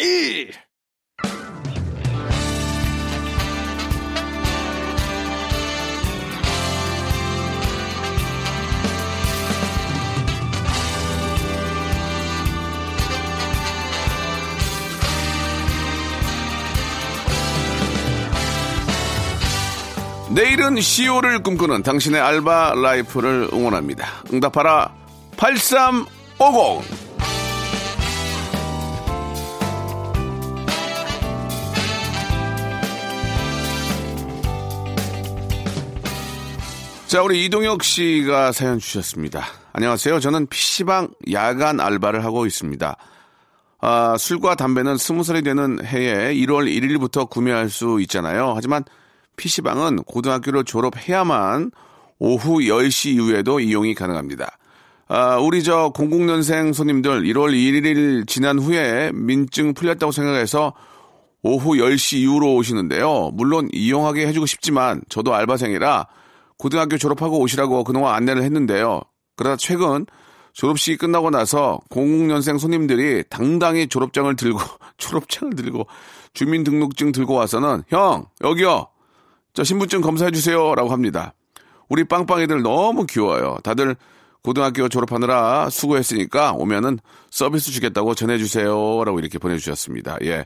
내일은 20.36 20.78
CEO를 20.78 21.42
꿈꾸는 21.42 21.82
당신의 21.82 22.20
알바 22.20 22.74
라이프를 22.74 23.48
응원합니다. 23.54 24.06
응답하라 24.34 24.94
8350 25.38 26.84
자, 37.06 37.22
우리 37.22 37.46
이동혁 37.46 37.82
씨가 37.82 38.52
사연 38.52 38.78
주셨습니다. 38.78 39.42
안녕하세요. 39.72 40.20
저는 40.20 40.48
PC방 40.48 41.08
야간 41.32 41.80
알바를 41.80 42.22
하고 42.26 42.44
있습니다. 42.44 42.94
아, 43.80 44.16
술과 44.18 44.56
담배는 44.56 44.98
스무 44.98 45.24
살이 45.24 45.40
되는 45.40 45.82
해에 45.82 46.34
1월 46.34 46.68
1일부터 46.68 47.30
구매할 47.30 47.70
수 47.70 48.02
있잖아요. 48.02 48.52
하지만 48.54 48.84
PC방은 49.36 50.04
고등학교를 50.04 50.64
졸업해야만 50.64 51.70
오후 52.18 52.60
10시 52.60 53.14
이후에도 53.14 53.60
이용이 53.60 53.94
가능합니다. 53.94 54.58
아, 55.08 55.36
우리 55.36 55.62
저 55.62 55.92
00년생 55.92 56.74
손님들 56.74 57.22
1월 57.22 57.52
1일 57.52 58.26
지난 58.26 58.58
후에 58.58 59.12
민증 59.14 59.74
풀렸다고 59.74 60.10
생각해서 60.10 60.72
오후 61.42 61.74
10시 61.74 62.18
이후로 62.18 62.54
오시는데요. 62.54 63.30
물론 63.34 63.68
이용하게 63.72 64.26
해주고 64.26 64.46
싶지만 64.46 65.02
저도 65.08 65.34
알바생이라 65.34 66.06
고등학교 66.58 66.98
졸업하고 66.98 67.38
오시라고 67.38 67.84
그동안 67.84 68.14
안내를 68.14 68.42
했는데요. 68.42 69.02
그러다 69.36 69.56
최근 69.56 70.06
졸업식이 70.54 70.96
끝나고 70.96 71.30
나서 71.30 71.78
00년생 71.90 72.58
손님들이 72.58 73.22
당당히 73.28 73.86
졸업장을 73.86 74.34
들고 74.36 74.58
졸업장을 74.96 75.54
들고 75.54 75.86
주민등록증 76.32 77.12
들고 77.12 77.34
와서는 77.34 77.82
형 77.88 78.26
여기요 78.42 78.88
저 79.56 79.64
신분증 79.64 80.02
검사해 80.02 80.32
주세요라고 80.32 80.90
합니다. 80.90 81.32
우리 81.88 82.04
빵빵이들 82.04 82.60
너무 82.60 83.06
귀여워요. 83.06 83.56
다들 83.64 83.96
고등학교 84.42 84.86
졸업하느라 84.86 85.70
수고했으니까 85.70 86.52
오면은 86.52 86.98
서비스 87.30 87.70
주겠다고 87.72 88.14
전해주세요라고 88.14 89.18
이렇게 89.18 89.38
보내주셨습니다. 89.38 90.18
예. 90.24 90.44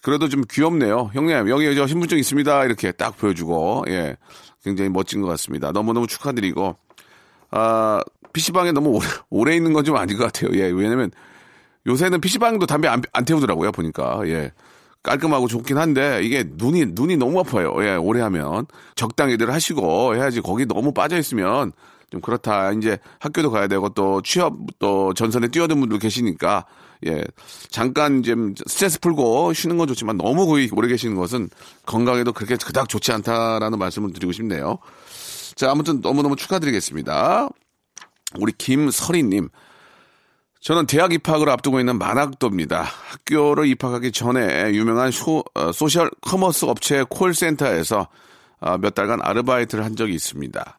그래도 0.00 0.30
좀 0.30 0.42
귀엽네요. 0.50 1.10
형님, 1.12 1.50
여기 1.50 1.74
저 1.76 1.86
신분증 1.86 2.16
있습니다. 2.16 2.64
이렇게 2.64 2.92
딱 2.92 3.18
보여주고, 3.18 3.84
예. 3.88 4.16
굉장히 4.64 4.88
멋진 4.88 5.20
것 5.20 5.28
같습니다. 5.28 5.70
너무너무 5.70 6.06
축하드리고, 6.06 6.76
아, 7.50 8.00
PC방에 8.32 8.72
너무 8.72 8.88
오래, 8.88 9.06
오래 9.28 9.54
있는 9.54 9.74
건 9.74 9.84
좀 9.84 9.96
아닌 9.96 10.16
것 10.16 10.32
같아요. 10.32 10.58
예, 10.58 10.70
왜냐면 10.70 11.10
요새는 11.86 12.22
PC방도 12.22 12.64
담배 12.64 12.88
안, 12.88 13.02
안 13.12 13.24
태우더라고요, 13.26 13.70
보니까. 13.72 14.22
예. 14.28 14.52
깔끔하고 15.06 15.46
좋긴 15.46 15.78
한데 15.78 16.20
이게 16.24 16.44
눈이 16.46 16.86
눈이 16.86 17.16
너무 17.16 17.38
아파요. 17.38 17.74
예, 17.78 17.94
오래 17.94 18.20
하면 18.22 18.66
적당히들 18.96 19.52
하시고 19.52 20.16
해야지 20.16 20.40
거기 20.40 20.66
너무 20.66 20.92
빠져 20.92 21.16
있으면 21.16 21.72
좀 22.10 22.20
그렇다. 22.20 22.72
이제 22.72 22.98
학교도 23.20 23.52
가야 23.52 23.68
되고 23.68 23.88
또 23.90 24.20
취업 24.22 24.54
또 24.80 25.14
전선에 25.14 25.48
뛰어든 25.48 25.78
분들 25.78 26.00
계시니까 26.00 26.66
예 27.06 27.22
잠깐 27.70 28.24
좀 28.24 28.54
스트레스 28.66 28.98
풀고 28.98 29.52
쉬는 29.52 29.76
건 29.76 29.86
좋지만 29.86 30.16
너무 30.16 30.44
거기 30.46 30.68
오래 30.72 30.88
계시는 30.88 31.14
것은 31.14 31.50
건강에도 31.84 32.32
그렇게 32.32 32.56
그닥 32.56 32.88
좋지 32.88 33.12
않다라는 33.12 33.78
말씀을 33.78 34.12
드리고 34.12 34.32
싶네요. 34.32 34.78
자 35.54 35.70
아무튼 35.70 36.00
너무 36.00 36.22
너무 36.22 36.34
축하드리겠습니다. 36.34 37.48
우리 38.40 38.52
김설희님. 38.58 39.50
저는 40.60 40.86
대학 40.86 41.12
입학을 41.12 41.48
앞두고 41.48 41.80
있는 41.80 41.98
만학도입니다. 41.98 42.82
학교를 42.82 43.66
입학하기 43.66 44.10
전에 44.12 44.72
유명한 44.72 45.10
쇼, 45.10 45.44
어, 45.54 45.72
소셜 45.72 46.10
커머스 46.22 46.64
업체 46.64 47.04
콜센터에서 47.08 48.08
어, 48.60 48.78
몇 48.78 48.94
달간 48.94 49.20
아르바이트를 49.22 49.84
한 49.84 49.96
적이 49.96 50.14
있습니다. 50.14 50.78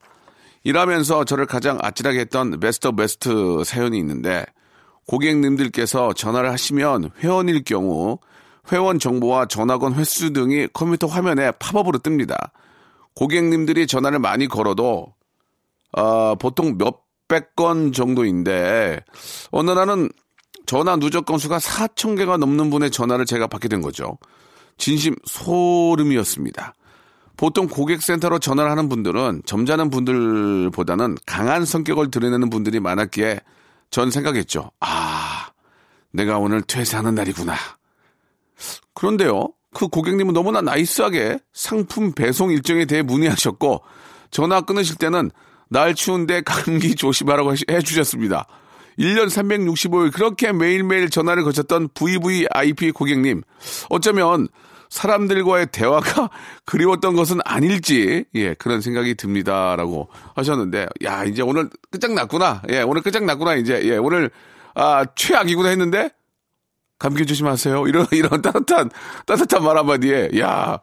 일하면서 0.63 1.23
저를 1.25 1.45
가장 1.45 1.77
아찔하게 1.81 2.19
했던 2.21 2.59
베스트 2.59 2.91
베스트 2.91 3.63
사연이 3.63 3.97
있는데 3.99 4.45
고객님들께서 5.07 6.13
전화를 6.13 6.51
하시면 6.51 7.11
회원일 7.19 7.63
경우 7.63 8.19
회원 8.71 8.99
정보와 8.99 9.45
전화건 9.45 9.93
횟수 9.93 10.33
등이 10.33 10.67
컴퓨터 10.73 11.07
화면에 11.07 11.51
팝업으로 11.51 11.99
뜹니다. 11.99 12.35
고객님들이 13.15 13.87
전화를 13.87 14.19
많이 14.19 14.47
걸어도 14.47 15.13
어, 15.93 16.35
보통 16.35 16.77
몇 16.77 17.06
백건 17.27 17.91
정도인데 17.91 18.99
어느 19.51 19.71
날은 19.71 20.09
전화 20.65 20.95
누적 20.97 21.25
건수가 21.25 21.57
4천 21.57 22.17
개가 22.17 22.37
넘는 22.37 22.69
분의 22.69 22.91
전화를 22.91 23.25
제가 23.25 23.47
받게 23.47 23.67
된 23.67 23.81
거죠. 23.81 24.17
진심 24.77 25.15
소름이었습니다. 25.25 26.73
보통 27.37 27.67
고객센터로 27.67 28.39
전화를 28.39 28.71
하는 28.71 28.89
분들은 28.89 29.43
점잖은 29.45 29.89
분들보다는 29.89 31.17
강한 31.25 31.65
성격을 31.65 32.11
드러내는 32.11 32.49
분들이 32.49 32.79
많았기에 32.79 33.39
전 33.91 34.11
생각했죠. 34.11 34.71
아, 34.79 35.47
내가 36.11 36.39
오늘 36.39 36.61
퇴사하는 36.63 37.15
날이구나. 37.15 37.55
그런데요, 38.93 39.49
그 39.73 39.87
고객님은 39.87 40.33
너무나 40.33 40.61
나이스하게 40.61 41.39
상품 41.53 42.11
배송 42.11 42.51
일정에 42.51 42.85
대해 42.85 43.03
문의하셨고, 43.03 43.83
전화 44.31 44.61
끊으실 44.61 44.95
때는 44.95 45.29
날 45.69 45.95
추운데 45.95 46.41
감기 46.41 46.95
조심하라고 46.95 47.53
해주셨습니다. 47.69 48.47
1년 48.99 49.27
365일 49.27 50.11
그렇게 50.11 50.51
매일매일 50.51 51.09
전화를 51.09 51.43
거쳤던 51.43 51.89
VVIP 51.93 52.91
고객님. 52.91 53.43
어쩌면 53.89 54.47
사람들과의 54.89 55.67
대화가 55.71 56.29
그리웠던 56.65 57.15
것은 57.15 57.39
아닐지, 57.45 58.25
예, 58.35 58.53
그런 58.55 58.81
생각이 58.81 59.15
듭니다. 59.15 59.75
라고 59.75 60.09
하셨는데, 60.35 60.87
야, 61.03 61.23
이제 61.25 61.41
오늘 61.41 61.69
끝장났구나. 61.91 62.63
예, 62.71 62.81
오늘 62.81 63.01
끝장났구나. 63.01 63.55
이제, 63.55 63.81
예, 63.83 63.97
오늘, 63.97 64.31
아, 64.75 65.05
최악이구나 65.15 65.69
했는데, 65.69 66.09
감기 66.99 67.25
조심하세요. 67.25 67.87
이런, 67.87 68.07
이런 68.11 68.41
따뜻한, 68.41 68.89
따뜻한 69.25 69.63
말 69.63 69.77
한마디에, 69.77 70.29
야, 70.39 70.79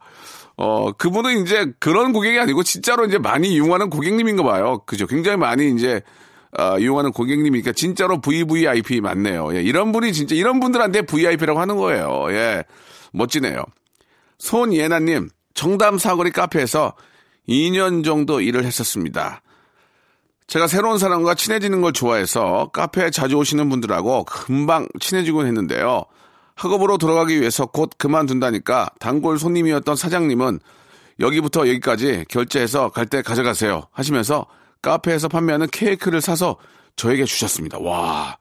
어, 0.57 0.91
그분은 0.93 1.41
이제 1.43 1.73
그런 1.79 2.13
고객이 2.13 2.39
아니고 2.39 2.63
진짜로 2.63 3.05
이제 3.05 3.17
많이 3.17 3.53
이용하는 3.53 3.89
고객님인가 3.89 4.43
봐요. 4.43 4.81
그죠. 4.85 5.05
굉장히 5.07 5.37
많이 5.37 5.73
이제, 5.73 6.01
아, 6.57 6.77
이용하는 6.77 7.11
고객님이니까 7.11 7.73
진짜로 7.73 8.21
VVIP 8.21 9.01
맞네요. 9.01 9.55
예, 9.55 9.61
이런 9.61 9.91
분이 9.91 10.13
진짜, 10.13 10.35
이런 10.35 10.59
분들한테 10.59 11.01
VIP라고 11.01 11.59
하는 11.59 11.75
거예요. 11.75 12.27
예, 12.29 12.63
멋지네요. 13.11 13.63
손예나님, 14.37 15.29
정담 15.53 15.97
사거리 15.97 16.31
카페에서 16.31 16.93
2년 17.49 18.03
정도 18.03 18.41
일을 18.41 18.65
했었습니다. 18.65 19.41
제가 20.47 20.67
새로운 20.67 20.99
사람과 20.99 21.33
친해지는 21.33 21.81
걸 21.81 21.91
좋아해서 21.91 22.69
카페에 22.71 23.09
자주 23.09 23.35
오시는 23.37 23.67
분들하고 23.69 24.25
금방 24.25 24.87
친해지곤 24.99 25.47
했는데요. 25.47 26.05
학업으로 26.55 26.97
돌아가기 26.97 27.39
위해서 27.39 27.65
곧 27.65 27.91
그만둔다니까 27.97 28.89
단골 28.99 29.37
손님이었던 29.39 29.95
사장님은 29.95 30.59
여기부터 31.19 31.61
여기까지 31.67 32.25
결제해서 32.29 32.89
갈 32.89 33.05
때 33.07 33.21
가져가세요 33.21 33.83
하시면서 33.91 34.45
카페에서 34.81 35.27
판매하는 35.27 35.67
케이크를 35.71 36.21
사서 36.21 36.57
저에게 36.95 37.25
주셨습니다. 37.25 37.77
와. 37.79 38.37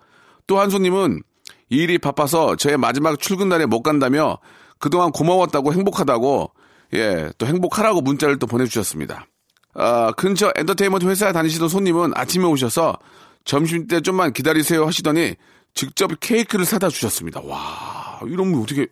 또 0.46 0.60
한 0.60 0.70
손님은 0.70 1.22
일이 1.70 1.98
바빠서 1.98 2.56
제 2.56 2.76
마지막 2.76 3.18
출근 3.18 3.48
날에 3.48 3.66
못 3.66 3.82
간다며 3.82 4.38
그동안 4.78 5.10
고마웠다고 5.10 5.72
행복하다고 5.72 6.50
예, 6.94 7.30
또 7.38 7.46
행복하라고 7.46 8.00
문자를 8.02 8.38
또 8.38 8.46
보내주셨습니다. 8.46 9.26
아, 9.74 10.12
근처 10.12 10.52
엔터테인먼트 10.56 11.06
회사에 11.06 11.32
다니시던 11.32 11.68
손님은 11.68 12.12
아침에 12.14 12.44
오셔서 12.44 12.96
점심 13.44 13.86
때 13.88 14.00
좀만 14.00 14.32
기다리세요 14.32 14.86
하시더니 14.86 15.34
직접 15.74 16.10
케이크를 16.20 16.64
사다 16.64 16.88
주셨습니다. 16.90 17.40
와, 17.40 18.03
이러면 18.26 18.60
어떻게 18.62 18.86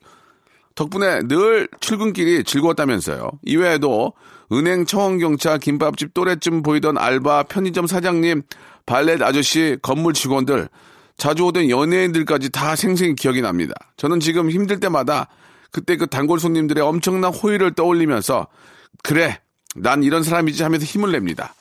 덕분에 0.75 1.23
늘 1.29 1.69
출근길이 1.81 2.45
즐거웠다면서요. 2.45 3.31
이외에도 3.45 4.13
은행, 4.53 4.85
청원경차, 4.85 5.59
김밥집 5.59 6.15
또래쯤 6.15 6.63
보이던 6.63 6.99
알바, 6.99 7.45
편의점 7.45 7.87
사장님, 7.87 8.43
발렛 8.87 9.23
아저씨, 9.23 9.79
건물 9.83 10.13
직원들, 10.13 10.69
자주 11.17 11.45
오던 11.45 11.71
연예인들까지 11.71 12.51
다 12.51 12.77
생생히 12.77 13.15
기억이 13.15 13.43
납니다. 13.43 13.75
저는 13.97 14.21
지금 14.21 14.51
힘들 14.51 14.81
때마다 14.81 15.29
그때 15.71 15.97
그 15.97 16.07
단골 16.07 16.39
손님들의 16.39 16.83
엄청난 16.83 17.33
호의를 17.33 17.75
떠올리면서 17.75 18.47
그래, 19.03 19.41
난 19.75 20.03
이런 20.03 20.23
사람이지 20.23 20.63
하면서 20.63 20.85
힘을 20.85 21.13
냅니다. 21.13 21.55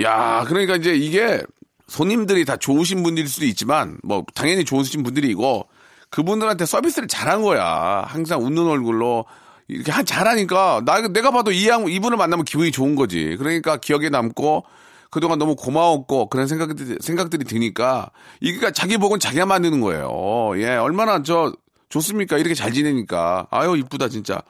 야, 0.00 0.44
그러니까 0.48 0.76
이제 0.76 0.94
이게 0.94 1.42
손님들이 1.86 2.44
다 2.44 2.56
좋으신 2.56 3.02
분들일 3.02 3.28
수도 3.28 3.46
있지만 3.46 3.98
뭐 4.02 4.24
당연히 4.34 4.64
좋으신 4.64 5.02
분들이고 5.04 5.68
그분들한테 6.10 6.66
서비스를 6.66 7.08
잘한 7.08 7.42
거야. 7.42 8.04
항상 8.06 8.42
웃는 8.44 8.66
얼굴로 8.66 9.24
이렇게 9.68 9.90
한 9.92 10.06
잘하니까 10.06 10.82
나 10.84 11.00
내가 11.08 11.30
봐도 11.30 11.50
이 11.50 11.68
양, 11.68 11.88
이분을 11.88 12.16
만나면 12.16 12.44
기분이 12.44 12.70
좋은 12.70 12.94
거지. 12.94 13.36
그러니까 13.38 13.76
기억에 13.76 14.08
남고 14.08 14.64
그동안 15.10 15.38
너무 15.38 15.56
고마웠고 15.56 16.28
그런 16.28 16.46
생각들이 16.46 16.98
생각들이 17.00 17.44
드니까 17.44 18.10
이게 18.40 18.70
자기 18.72 18.96
복은 18.98 19.18
자기가 19.18 19.46
만드는 19.46 19.80
거예요. 19.80 20.52
예, 20.56 20.76
얼마나 20.76 21.22
저 21.22 21.52
좋습니까? 21.88 22.38
이렇게 22.38 22.54
잘 22.54 22.72
지내니까. 22.72 23.46
아유 23.50 23.76
이쁘다 23.76 24.08
진짜. 24.08 24.40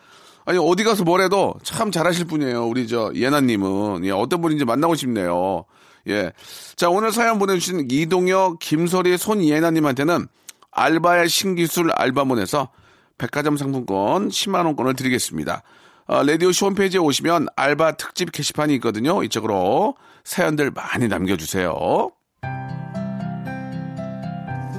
아니 0.44 0.58
어디 0.58 0.84
가서 0.84 1.04
뭐래도 1.04 1.54
참 1.62 1.90
잘하실 1.90 2.26
분이에요. 2.26 2.66
우리 2.66 2.86
저 2.86 3.10
예나님은 3.14 4.04
예, 4.04 4.10
어떤 4.10 4.40
분인지 4.40 4.64
만나고 4.64 4.94
싶네요. 4.94 5.64
예. 6.08 6.32
자, 6.76 6.88
오늘 6.88 7.12
사연 7.12 7.38
보내주신 7.38 7.88
이동혁, 7.90 8.58
김소리, 8.60 9.18
손예나님한테는 9.18 10.28
알바의 10.76 11.28
신기술 11.28 11.90
알바몬에서 11.90 12.70
백화점 13.18 13.56
상품권 13.56 14.28
10만원권을 14.28 14.96
드리겠습니다. 14.96 15.62
어, 16.06 16.22
라디오쇼 16.22 16.66
홈페이지에 16.66 17.00
오시면 17.00 17.48
알바 17.56 17.92
특집 17.92 18.30
게시판이 18.30 18.74
있거든요. 18.76 19.22
이쪽으로 19.24 19.96
사연들 20.22 20.70
많이 20.70 21.08
남겨주세요. 21.08 22.12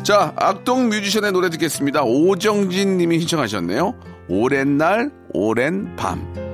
자, 0.04 0.34
악동 0.38 0.88
뮤지션의 0.88 1.34
노래 1.34 1.50
듣겠습니다. 1.50 2.04
오정진 2.04 2.98
님이 2.98 3.20
신청하셨네요. 3.20 3.94
오랜 4.30 4.78
날, 4.78 5.12
오랜 5.34 5.96
밤. 5.98 6.47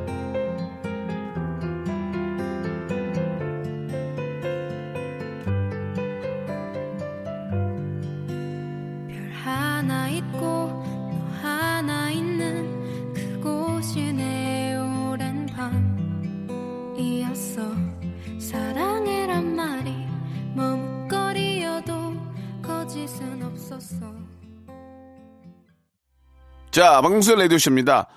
자, 26.83 26.99
박명수의 26.99 27.37
라디오쇼입니다. 27.37 28.07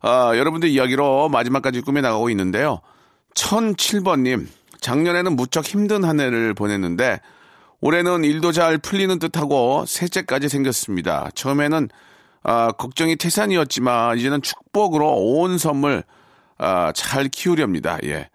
아, 0.00 0.32
여러분들 0.34 0.68
이야기로 0.68 1.28
마지막까지 1.28 1.80
꾸며 1.82 2.00
나가고 2.00 2.28
있는데요. 2.30 2.80
1007번님, 3.34 4.48
작년에는 4.80 5.36
무척 5.36 5.64
힘든 5.64 6.02
한 6.02 6.18
해를 6.18 6.52
보냈는데, 6.52 7.20
올해는 7.80 8.24
일도 8.24 8.50
잘 8.50 8.78
풀리는 8.78 9.16
듯하고, 9.20 9.84
셋째까지 9.86 10.48
생겼습니다. 10.48 11.30
처음에는, 11.36 11.88
아, 12.42 12.72
걱정이 12.72 13.14
태산이었지만, 13.14 14.18
이제는 14.18 14.42
축복으로 14.42 15.08
온 15.08 15.56
선물, 15.56 16.02
아, 16.58 16.90
잘 16.96 17.28
키우렵니다. 17.28 17.98
예. 18.06 18.28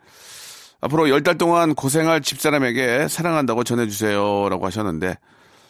앞으로 0.80 1.10
열 1.10 1.22
달 1.22 1.38
동안 1.38 1.76
고생할 1.76 2.22
집사람에게 2.22 3.10
사랑한다고 3.10 3.66
전해주세요라고 3.66 4.66
하셨는데 4.66 5.18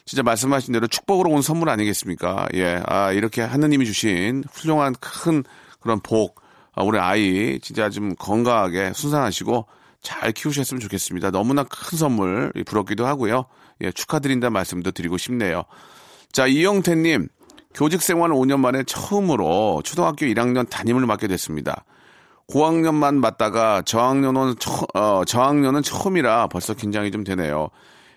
진짜 0.06 0.24
말씀하신 0.24 0.74
대로 0.74 0.88
축복으로 0.88 1.30
온 1.30 1.42
선물 1.42 1.70
아니겠습니까? 1.70 2.48
예, 2.56 2.82
아 2.86 3.12
이렇게 3.12 3.42
하느님이 3.42 3.86
주신 3.86 4.44
훌륭한 4.52 4.96
큰 5.00 5.44
그런 5.80 6.00
복, 6.00 6.42
아, 6.74 6.84
우리 6.84 7.00
아이 7.00 7.60
진짜 7.60 7.90
좀 7.90 8.16
건강하게 8.16 8.94
순산하시고 8.94 9.68
잘 10.02 10.32
키우셨으면 10.32 10.80
좋겠습니다. 10.80 11.32
너무나 11.32 11.64
큰 11.64 11.98
선물 11.98 12.52
부럽기도 12.66 13.06
하고요. 13.06 13.46
예, 13.82 13.92
축하드린다는 13.92 14.54
말씀도 14.54 14.92
드리고 14.92 15.18
싶네요. 15.18 15.64
자, 16.32 16.48
이영태님, 16.48 17.28
교직 17.74 18.02
생활 18.02 18.32
5년 18.32 18.60
만에 18.60 18.84
처음으로 18.84 19.82
초등학교 19.84 20.26
1학년 20.26 20.70
담임을 20.70 21.06
맡게 21.06 21.28
됐습니다. 21.28 21.84
고학년만 22.48 23.20
맡다가 23.22 23.82
저학년은 23.84 24.56
처, 24.60 24.86
어, 24.94 25.24
저학년은 25.26 25.84
처음이라 25.84 26.48
벌써 26.48 26.74
긴장이 26.74 27.12
좀 27.12 27.24
되네요. 27.24 27.70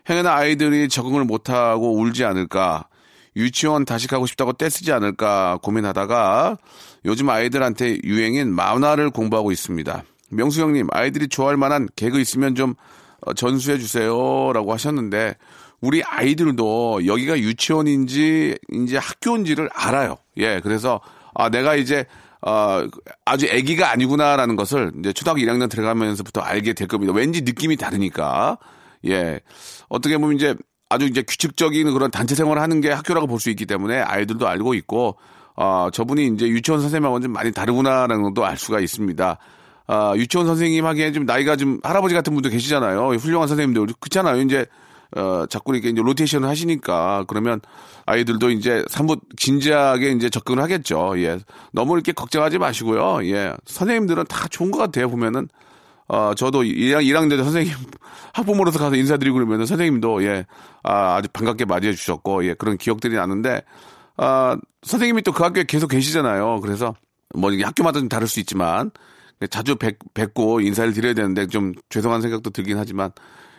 행여나 0.09 0.35
아이들이 0.35 0.89
적응을 0.89 1.25
못하고 1.25 1.97
울지 1.99 2.25
않을까, 2.25 2.89
유치원 3.37 3.85
다시 3.85 4.07
가고 4.07 4.27
싶다고 4.27 4.53
떼쓰지 4.53 4.93
않을까 4.93 5.59
고민하다가 5.63 6.57
요즘 7.05 7.29
아이들한테 7.31 7.99
유행인 8.05 8.55
만화를 8.55 9.11
공부하고 9.11 9.51
있습니다. 9.51 10.05
명수 10.31 10.63
형님, 10.63 10.89
아이들이 10.93 11.29
좋아할 11.29 11.57
만한 11.57 11.89
개그 11.97 12.21
있으면 12.21 12.55
좀 12.55 12.75
어, 13.23 13.33
전수해 13.35 13.79
주세요라고 13.79 14.73
하셨는데 14.73 15.37
우리 15.81 16.03
아이들도 16.03 17.07
여기가 17.07 17.39
유치원인지 17.39 18.57
이제 18.73 18.97
학교인지를 18.97 19.69
알아요. 19.75 20.17
예, 20.39 20.61
그래서 20.61 21.01
아 21.35 21.49
내가 21.49 21.75
이제 21.75 22.07
어, 22.41 22.87
아주 23.25 23.47
아기가 23.51 23.91
아니구나라는 23.91 24.57
것을 24.57 24.93
이제 24.99 25.13
초등학교 25.13 25.41
1학년 25.41 25.71
들어가면서부터 25.71 26.41
알게 26.41 26.75
될 26.75 26.89
겁니다. 26.89 27.13
왠지 27.15 27.43
느낌이 27.43 27.77
다르니까. 27.77 28.59
예. 29.07 29.41
어떻게 29.89 30.17
보면 30.19 30.37
이제 30.37 30.55
아주 30.89 31.07
이제 31.07 31.23
규칙적인 31.23 31.93
그런 31.93 32.11
단체 32.11 32.35
생활을 32.35 32.63
하는 32.63 32.81
게 32.81 32.91
학교라고 32.91 33.27
볼 33.27 33.41
수 33.41 33.51
있기 33.51 33.67
때문에 33.67 34.01
아이들도 34.01 34.47
알고 34.47 34.75
있고, 34.75 35.17
어, 35.57 35.89
저분이 35.93 36.27
이제 36.35 36.49
유치원 36.49 36.81
선생님하고는 36.81 37.23
좀 37.25 37.33
많이 37.33 37.53
다르구나라는 37.53 38.23
것도 38.23 38.45
알 38.45 38.57
수가 38.57 38.81
있습니다. 38.81 39.39
아, 39.87 40.13
유치원 40.17 40.47
선생님 40.47 40.87
하기에 40.87 41.13
좀 41.13 41.27
나이가 41.27 41.57
좀 41.57 41.79
할아버지 41.83 42.15
같은 42.15 42.33
분도 42.33 42.49
계시잖아요. 42.49 43.09
훌륭한 43.11 43.49
선생님들. 43.49 43.95
그렇잖아요. 44.01 44.41
이제, 44.43 44.67
어, 45.17 45.45
자꾸 45.49 45.75
이렇게 45.75 45.91
이제 45.91 46.01
로테이션을 46.01 46.49
하시니까 46.49 47.25
그러면 47.29 47.61
아이들도 48.07 48.51
이제 48.51 48.85
사뭇 48.89 49.21
진지하게 49.37 50.13
이제 50.13 50.29
접근을 50.31 50.63
하겠죠. 50.63 51.15
예. 51.19 51.39
너무 51.73 51.95
이렇게 51.95 52.13
걱정하지 52.13 52.59
마시고요. 52.59 53.25
예. 53.27 53.53
선생님들은 53.67 54.25
다 54.29 54.49
좋은 54.49 54.71
것 54.71 54.79
같아요. 54.79 55.09
보면은. 55.11 55.49
어, 56.07 56.35
저도 56.35 56.63
1학, 56.63 57.05
1학년 57.07 57.31
때 57.31 57.37
선생님, 57.37 57.73
학부모로서 58.35 58.79
가서 58.79 58.97
인사드리고 58.97 59.35
그러면 59.35 59.65
선생님도, 59.65 60.25
예, 60.25 60.47
아, 60.83 61.17
아주 61.17 61.29
반갑게 61.33 61.65
맞이해 61.65 61.95
주셨고, 61.95 62.45
예, 62.47 62.55
그런 62.55 62.77
기억들이 62.77 63.15
나는데, 63.17 63.63
아, 64.17 64.57
선생님이 64.83 65.23
또 65.23 65.33
그 65.33 65.43
학교에 65.43 65.65
계속 65.65 65.89
계시잖아요. 65.89 66.61
그래서, 66.61 66.95
뭐, 67.35 67.51
학교마다 67.63 68.01
좀 68.01 68.09
다를 68.09 68.27
수 68.29 68.39
있지만, 68.41 68.91
자주 69.51 69.77
뵙, 69.77 69.99
뵙고 70.15 70.61
인사를 70.61 70.93
드려야 70.93 71.13
되는데 71.13 71.47
좀 71.47 71.73
죄송한 71.89 72.23
생각도 72.23 72.51
들긴 72.51 72.79
하지만, 72.79 73.11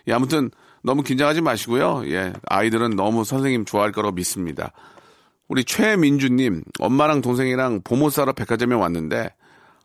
예, 0.08 0.13
아무튼 0.13 0.51
너무 0.84 1.01
긴장하지 1.01 1.41
마시고요. 1.41 2.03
예, 2.08 2.31
아이들은 2.47 2.95
너무 2.95 3.23
선생님 3.23 3.65
좋아할 3.65 3.91
거라고 3.91 4.15
믿습니다. 4.15 4.71
우리 5.47 5.63
최민주님, 5.63 6.63
엄마랑 6.79 7.21
동생이랑 7.21 7.81
보모 7.84 8.10
사러 8.10 8.34
백화점에 8.34 8.75
왔는데, 8.75 9.31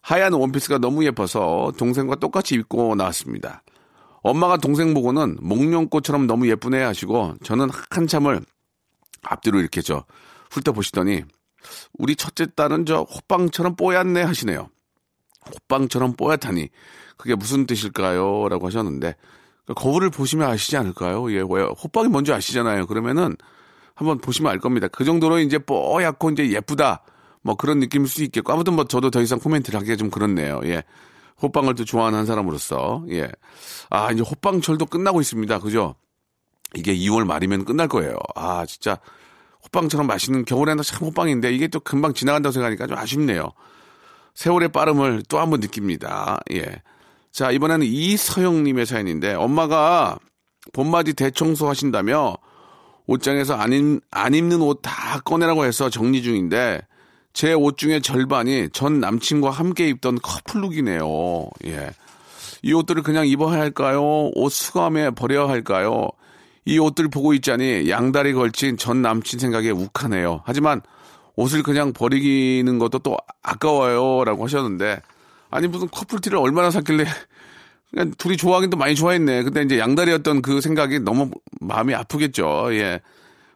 하얀 0.02 0.32
원피스가 0.32 0.78
너무 0.78 1.04
예뻐서 1.04 1.72
동생과 1.76 2.16
똑같이 2.16 2.54
입고 2.54 2.94
나왔습니다. 2.94 3.62
엄마가 4.22 4.56
동생 4.58 4.94
보고는 4.94 5.38
목련꽃처럼 5.40 6.26
너무 6.26 6.48
예쁘네 6.48 6.82
하시고 6.82 7.36
저는 7.42 7.68
한참을 7.90 8.40
앞뒤로 9.22 9.60
이렇게 9.60 9.80
저 9.80 10.04
훑어보시더니 10.50 11.22
우리 11.98 12.16
첫째 12.16 12.46
딸은 12.46 12.86
저 12.86 13.02
호빵처럼 13.02 13.76
뽀얗네 13.76 14.22
하시네요. 14.22 14.68
호빵처럼 15.54 16.16
뽀얗다니 16.16 16.68
그게 17.16 17.34
무슨 17.34 17.66
뜻일까요? 17.66 18.48
라고 18.48 18.66
하셨는데 18.66 19.14
거울을 19.74 20.10
보시면 20.10 20.48
아시지 20.48 20.76
않을까요? 20.76 21.30
예, 21.32 21.44
왜 21.48 21.62
호빵이 21.62 22.08
뭔지 22.08 22.32
아시잖아요. 22.32 22.86
그러면은 22.86 23.36
한번 23.94 24.18
보시면 24.18 24.50
알 24.50 24.58
겁니다. 24.58 24.88
그 24.88 25.04
정도로 25.04 25.38
이제 25.38 25.58
뽀얗고 25.58 26.30
이제 26.30 26.50
예쁘다. 26.50 27.02
뭐 27.42 27.54
그런 27.54 27.78
느낌일 27.78 28.08
수 28.08 28.22
있겠고 28.24 28.52
아무튼 28.52 28.74
뭐 28.74 28.84
저도 28.84 29.10
더 29.10 29.20
이상 29.20 29.38
코멘트를 29.38 29.78
하기가 29.80 29.96
좀 29.96 30.10
그렇네요. 30.10 30.60
예. 30.64 30.82
호빵을 31.42 31.74
또 31.74 31.84
좋아하는 31.84 32.18
한 32.18 32.26
사람으로서 32.26 33.04
예. 33.10 33.28
아 33.88 34.12
이제 34.12 34.22
호빵철도 34.22 34.86
끝나고 34.86 35.20
있습니다. 35.20 35.58
그죠? 35.60 35.94
이게 36.74 36.94
2월 36.94 37.24
말이면 37.24 37.64
끝날 37.64 37.88
거예요. 37.88 38.16
아 38.34 38.66
진짜 38.66 38.98
호빵처럼 39.64 40.06
맛있는 40.06 40.44
겨울에는 40.44 40.82
참 40.82 41.06
호빵인데 41.06 41.52
이게 41.52 41.68
또 41.68 41.80
금방 41.80 42.14
지나간다고 42.14 42.52
생각하니까 42.52 42.86
좀 42.86 42.98
아쉽네요. 42.98 43.50
세월의 44.34 44.68
빠름을 44.70 45.24
또 45.28 45.38
한번 45.38 45.60
느낍니다. 45.60 46.40
예. 46.52 46.82
자 47.32 47.50
이번에는 47.50 47.86
이서영님의 47.86 48.86
사연인데 48.86 49.34
엄마가 49.34 50.18
봄맞이 50.72 51.14
대청소 51.14 51.68
하신다며 51.68 52.36
옷장에서 53.06 53.54
안, 53.54 53.72
입, 53.72 54.00
안 54.10 54.34
입는 54.34 54.60
옷 54.60 54.82
다 54.82 55.20
꺼내라고 55.24 55.64
해서 55.64 55.90
정리 55.90 56.22
중인데 56.22 56.80
제 57.32 57.52
옷 57.54 57.78
중에 57.78 58.00
절반이 58.00 58.70
전 58.72 59.00
남친과 59.00 59.50
함께 59.50 59.88
입던 59.88 60.18
커플룩이네요. 60.22 61.48
예. 61.66 61.90
이 62.62 62.72
옷들을 62.72 63.02
그냥 63.02 63.26
입어야 63.26 63.60
할까요? 63.60 64.30
옷 64.34 64.50
수거함에 64.50 65.10
버려야 65.10 65.48
할까요? 65.48 66.08
이 66.64 66.78
옷들 66.78 67.08
보고 67.08 67.32
있자니 67.32 67.88
양다리 67.88 68.32
걸친 68.34 68.76
전 68.76 69.00
남친 69.00 69.38
생각에 69.38 69.70
욱하네요. 69.70 70.42
하지만 70.44 70.82
옷을 71.36 71.62
그냥 71.62 71.92
버리기는 71.92 72.78
것도 72.78 72.98
또 72.98 73.16
아까워요. 73.42 74.24
라고 74.24 74.44
하셨는데, 74.44 75.00
아니, 75.50 75.68
무슨 75.68 75.88
커플티를 75.88 76.36
얼마나 76.36 76.70
샀길래, 76.70 77.04
그냥 77.90 78.12
둘이 78.18 78.36
좋아하긴 78.36 78.68
또 78.70 78.76
많이 78.76 78.94
좋아했네. 78.94 79.44
근데 79.44 79.62
이제 79.62 79.78
양다리였던 79.78 80.42
그 80.42 80.60
생각이 80.60 81.00
너무 81.00 81.30
마음이 81.60 81.94
아프겠죠. 81.94 82.68
예. 82.72 83.00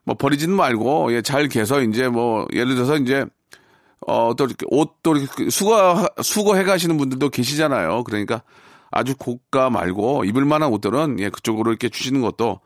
뭐 0.05 0.17
버리지는 0.17 0.55
말고, 0.57 1.13
예, 1.13 1.21
잘 1.21 1.49
개서 1.49 1.83
이제 1.83 2.09
뭐, 2.09 2.47
예를 2.55 2.75
들어서 2.75 2.97
이제, 2.97 3.27
어, 4.07 4.35
또 4.37 4.45
이렇게 4.45 4.67
옷도 4.69 5.17
이렇게 5.17 5.51
수거, 5.51 6.09
수거해 6.23 6.65
가시는 6.65 6.97
분들도 6.97 7.31
계시잖아요. 7.31 8.05
그러니까 8.05 8.43
아주 8.91 9.17
고가 9.17 9.71
말고 9.71 10.25
입을 10.25 10.45
만한 10.45 10.71
옷들은 10.73 11.19
예, 11.21 11.31
그쪽으로 11.31 11.71
이렇게 11.71 11.89
주시는 11.89 12.21
것도 12.21 12.61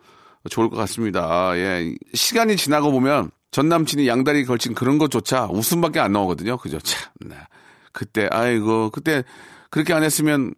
좋을 0.51 0.69
것 0.69 0.77
같습니다. 0.77 1.57
예. 1.57 1.95
시간이 2.15 2.57
지나고 2.57 2.91
보면 2.93 3.31
전 3.51 3.69
남친이 3.69 4.07
양다리 4.07 4.45
걸친 4.45 4.75
그런 4.75 4.99
것조차 4.99 5.47
웃음밖에 5.47 6.01
안 6.01 6.13
나오거든요. 6.13 6.59
그죠? 6.59 6.79
참. 6.81 7.11
네. 7.21 7.37
그때, 7.93 8.29
아이고, 8.31 8.91
그때 8.91 9.25
그렇게 9.71 9.95
안 9.95 10.03
했으면 10.03 10.55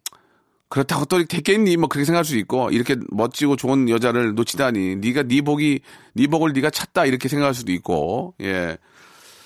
그렇다고 0.69 1.05
또 1.05 1.23
됐겠니? 1.25 1.77
뭐 1.77 1.89
그렇게 1.89 2.05
생각할 2.05 2.25
수 2.25 2.37
있고 2.39 2.71
이렇게 2.71 2.97
멋지고 3.11 3.57
좋은 3.57 3.89
여자를 3.89 4.35
놓치다니 4.35 4.97
네가 4.97 5.25
네 5.25 5.43
복이 5.43 5.81
네 6.15 6.27
복을 6.29 6.53
네가 6.53 6.71
찾다 6.71 7.07
이렇게 7.07 7.29
생각할 7.29 7.55
수도 7.55 7.73
있고 7.73 8.35
예. 8.41 8.79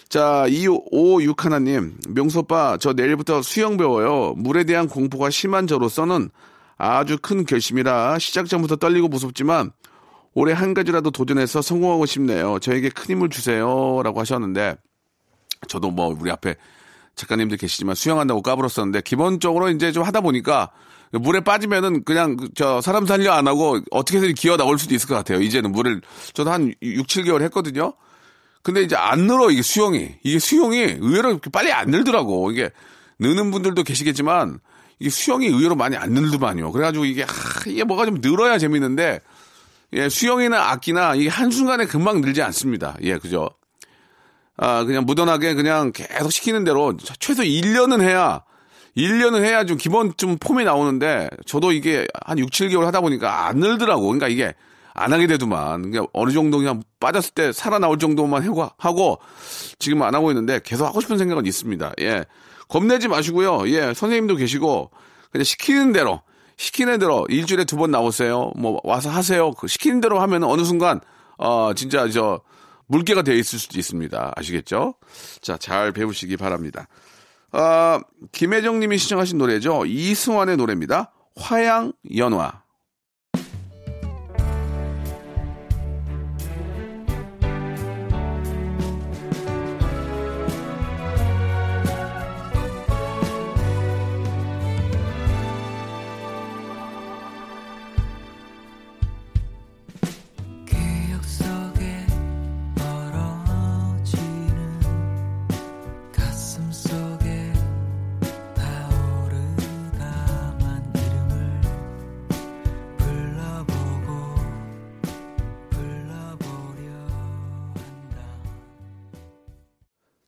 자, 0.09 0.47
256 0.49 1.45
하나님, 1.45 1.97
명수 2.09 2.41
오빠, 2.41 2.77
저 2.79 2.93
내일부터 2.93 3.43
수영 3.43 3.77
배워요. 3.77 4.35
물에 4.37 4.65
대한 4.65 4.89
공포가 4.89 5.31
심한 5.31 5.67
저로서는 5.67 6.31
아주 6.77 7.19
큰 7.21 7.45
결심이라 7.45 8.19
시작 8.19 8.47
전부터 8.47 8.77
떨리고 8.77 9.09
무섭지만 9.09 9.73
올해 10.35 10.53
한 10.53 10.75
가지라도 10.75 11.11
도전해서 11.11 11.63
성공하고 11.63 12.07
싶네요. 12.07 12.59
저에게 12.59 12.89
큰 12.91 13.17
힘을 13.17 13.29
주세요. 13.29 14.01
라고 14.03 14.21
하셨는데, 14.21 14.77
저도 15.69 15.91
뭐 15.91 16.15
우리 16.19 16.31
앞에 16.31 16.57
작가님들 17.15 17.57
계시지만 17.57 17.95
수영한다고 17.95 18.43
까불었었는데, 18.43 19.03
기본적으로 19.03 19.71
이제 19.71 19.93
좀 19.93 20.03
하다 20.03 20.21
보니까 20.21 20.71
물에 21.13 21.41
빠지면은 21.41 22.03
그냥 22.05 22.37
그저 22.37 22.81
사람 22.81 23.07
살려 23.07 23.33
안 23.33 23.47
하고 23.47 23.79
어떻게든 23.93 24.35
기어 24.35 24.57
나올 24.57 24.79
수도 24.79 24.95
있을 24.97 25.09
것 25.09 25.15
같아요. 25.15 25.41
이제는 25.41 25.71
물을 25.71 26.01
저도 26.33 26.51
한 26.51 26.75
6, 26.83 27.07
7개월 27.07 27.43
했거든요. 27.43 27.93
근데 28.65 28.81
이제 28.83 28.97
안 28.97 29.27
늘어 29.27 29.51
이게 29.51 29.61
수영이 29.61 30.17
이게 30.23 30.39
수영이 30.39 30.79
의외로 30.79 31.31
이렇게 31.31 31.51
빨리 31.51 31.71
안 31.71 31.91
늘더라고 31.91 32.51
이게 32.51 32.71
느는 33.19 33.51
분들도 33.51 33.83
계시겠지만 33.83 34.59
이게 34.99 35.11
수영이 35.11 35.47
의외로 35.47 35.77
많이 35.77 35.97
안 35.97 36.13
늘더만요. 36.13 36.73
그래가지고 36.73 37.05
이게 37.05 37.25
하, 37.25 37.29
이게 37.67 37.85
뭐가 37.85 38.07
좀 38.07 38.23
늘어야 38.23 38.57
재밌는데 38.57 39.21
예 39.93 40.09
수영이나 40.09 40.71
악기나 40.71 41.15
이게 41.15 41.29
한 41.29 41.51
순간에 41.51 41.85
금방 41.85 42.23
늘지 42.23 42.41
않습니다. 42.41 42.97
예 43.03 43.19
그죠? 43.19 43.51
아 44.57 44.85
그냥 44.85 45.05
무던하게 45.05 45.53
그냥 45.53 45.93
계속 45.93 46.33
시키는 46.33 46.65
대로 46.65 46.97
최소 47.19 47.43
1년은 47.43 48.01
해야 48.01 48.45
1년은 48.97 49.43
해야 49.43 49.65
좀 49.65 49.77
기본 49.77 50.15
좀 50.17 50.39
폼이 50.39 50.65
나오는데 50.65 51.29
저도 51.45 51.73
이게 51.73 52.07
한 52.25 52.39
6, 52.39 52.49
7개월 52.49 52.85
하다 52.85 53.03
보니까 53.03 53.47
안 53.47 53.59
늘더라고. 53.59 54.05
그러니까 54.05 54.29
이게 54.29 54.55
안 54.95 55.13
하게 55.13 55.27
되더만. 55.27 55.93
어느 56.13 56.31
정도 56.33 56.59
그냥 56.59 56.83
빠졌을 57.01 57.35
때 57.35 57.53
살아나올 57.53 57.99
정도만 57.99 58.49
하고, 58.79 59.19
지금 59.79 60.03
안 60.03 60.15
하고 60.15 60.31
있는데 60.31 60.61
계속 60.65 60.87
하고 60.87 61.01
싶은 61.01 61.19
생각은 61.19 61.45
있습니다. 61.47 61.93
예. 62.01 62.25
겁내지 62.69 63.09
마시고요. 63.09 63.69
예. 63.69 63.93
선생님도 63.93 64.37
계시고 64.37 64.91
그냥 65.31 65.45
시키는 65.45 65.93
대로 65.93 66.23
시키는 66.57 66.99
대로 66.99 67.27
일주일에 67.29 67.65
두 67.65 67.77
번 67.77 67.91
나오세요. 67.91 68.53
뭐 68.57 68.81
와서 68.85 69.11
하세요. 69.11 69.53
그 69.53 69.67
시키는 69.67 70.01
대로 70.01 70.21
하면 70.21 70.45
어느 70.45 70.63
순간 70.65 71.01
어 71.37 71.73
진짜 71.75 72.09
저 72.09 72.41
물개가 72.87 73.23
돼 73.23 73.37
있을 73.37 73.59
수도 73.59 73.79
있습니다. 73.79 74.33
아시겠죠? 74.37 74.95
자, 75.41 75.57
잘 75.57 75.91
배우시기 75.93 76.37
바랍니다. 76.37 76.87
아, 77.51 78.01
김혜정 78.33 78.79
님이 78.81 78.99
시청하신 78.99 79.39
노래죠. 79.39 79.85
이승환의 79.87 80.57
노래입니다. 80.57 81.13
화양 81.37 81.93
연화. 82.17 82.64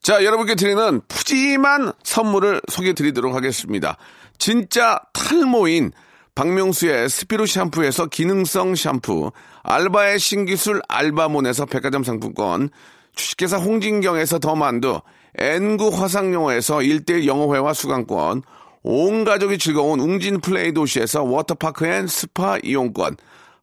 자, 0.06 0.22
여러분께 0.22 0.54
드리는 0.54 1.00
푸짐한 1.08 1.92
선물을 2.04 2.60
소개해 2.70 2.92
드리도록 2.92 3.34
하겠습니다. 3.34 3.96
진짜 4.38 5.00
탈모인 5.12 5.90
박명수의 6.36 7.08
스피루 7.08 7.44
샴푸에서 7.44 8.06
기능성 8.06 8.76
샴푸, 8.76 9.32
알바의 9.64 10.20
신기술 10.20 10.80
알바몬에서 10.86 11.66
백화점 11.66 12.04
상품권, 12.04 12.68
주식회사 13.16 13.56
홍진경에서 13.56 14.38
더 14.38 14.54
만두, 14.54 15.00
엔구 15.38 15.88
화상영어에서 15.88 16.76
1대1 16.76 17.26
영어회화 17.26 17.72
수강권, 17.72 18.42
온 18.84 19.24
가족이 19.24 19.58
즐거운 19.58 19.98
웅진 19.98 20.40
플레이 20.40 20.72
도시에서 20.72 21.24
워터파크 21.24 21.84
and 21.84 22.06
스파 22.06 22.58
이용권, 22.62 23.16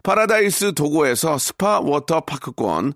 파라다이스 0.03 0.73
도고에서 0.73 1.37
스파 1.37 1.79
워터파크권, 1.79 2.95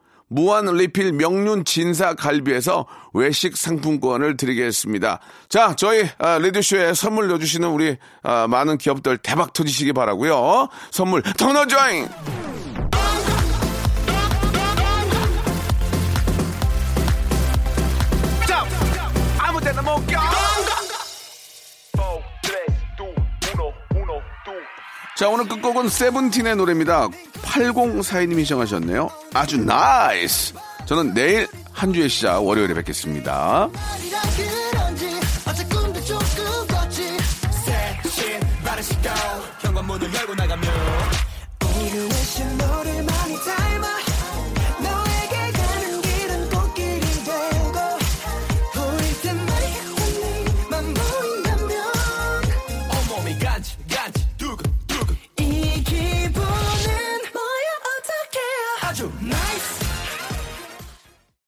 무한 0.31 0.65
리필 0.65 1.11
명륜 1.11 1.65
진사 1.65 2.13
갈비에서 2.13 2.85
외식 3.13 3.57
상품권을 3.57 4.37
드리겠습니다. 4.37 5.19
자, 5.49 5.75
저희 5.75 6.07
아, 6.19 6.37
레디쇼에 6.37 6.93
선물 6.93 7.27
넣어주시는 7.27 7.67
우리 7.67 7.97
아, 8.23 8.47
많은 8.47 8.77
기업들 8.77 9.17
대박 9.17 9.51
터지시기 9.51 9.91
바라고요. 9.91 10.69
선물 10.89 11.21
더 11.21 11.51
넣어줘잉! 11.51 12.07
자, 25.21 25.29
오늘 25.29 25.47
끝곡은 25.47 25.87
세븐틴의 25.87 26.55
노래입니다. 26.55 27.07
8042님이 27.43 28.43
시청하셨네요. 28.43 29.07
아주 29.35 29.55
나이스! 29.55 30.55
저는 30.87 31.13
내일 31.13 31.47
한 31.71 31.93
주의 31.93 32.09
시작 32.09 32.39
월요일에 32.39 32.73
뵙겠습니다. 32.73 33.69
현관문을 39.59 40.11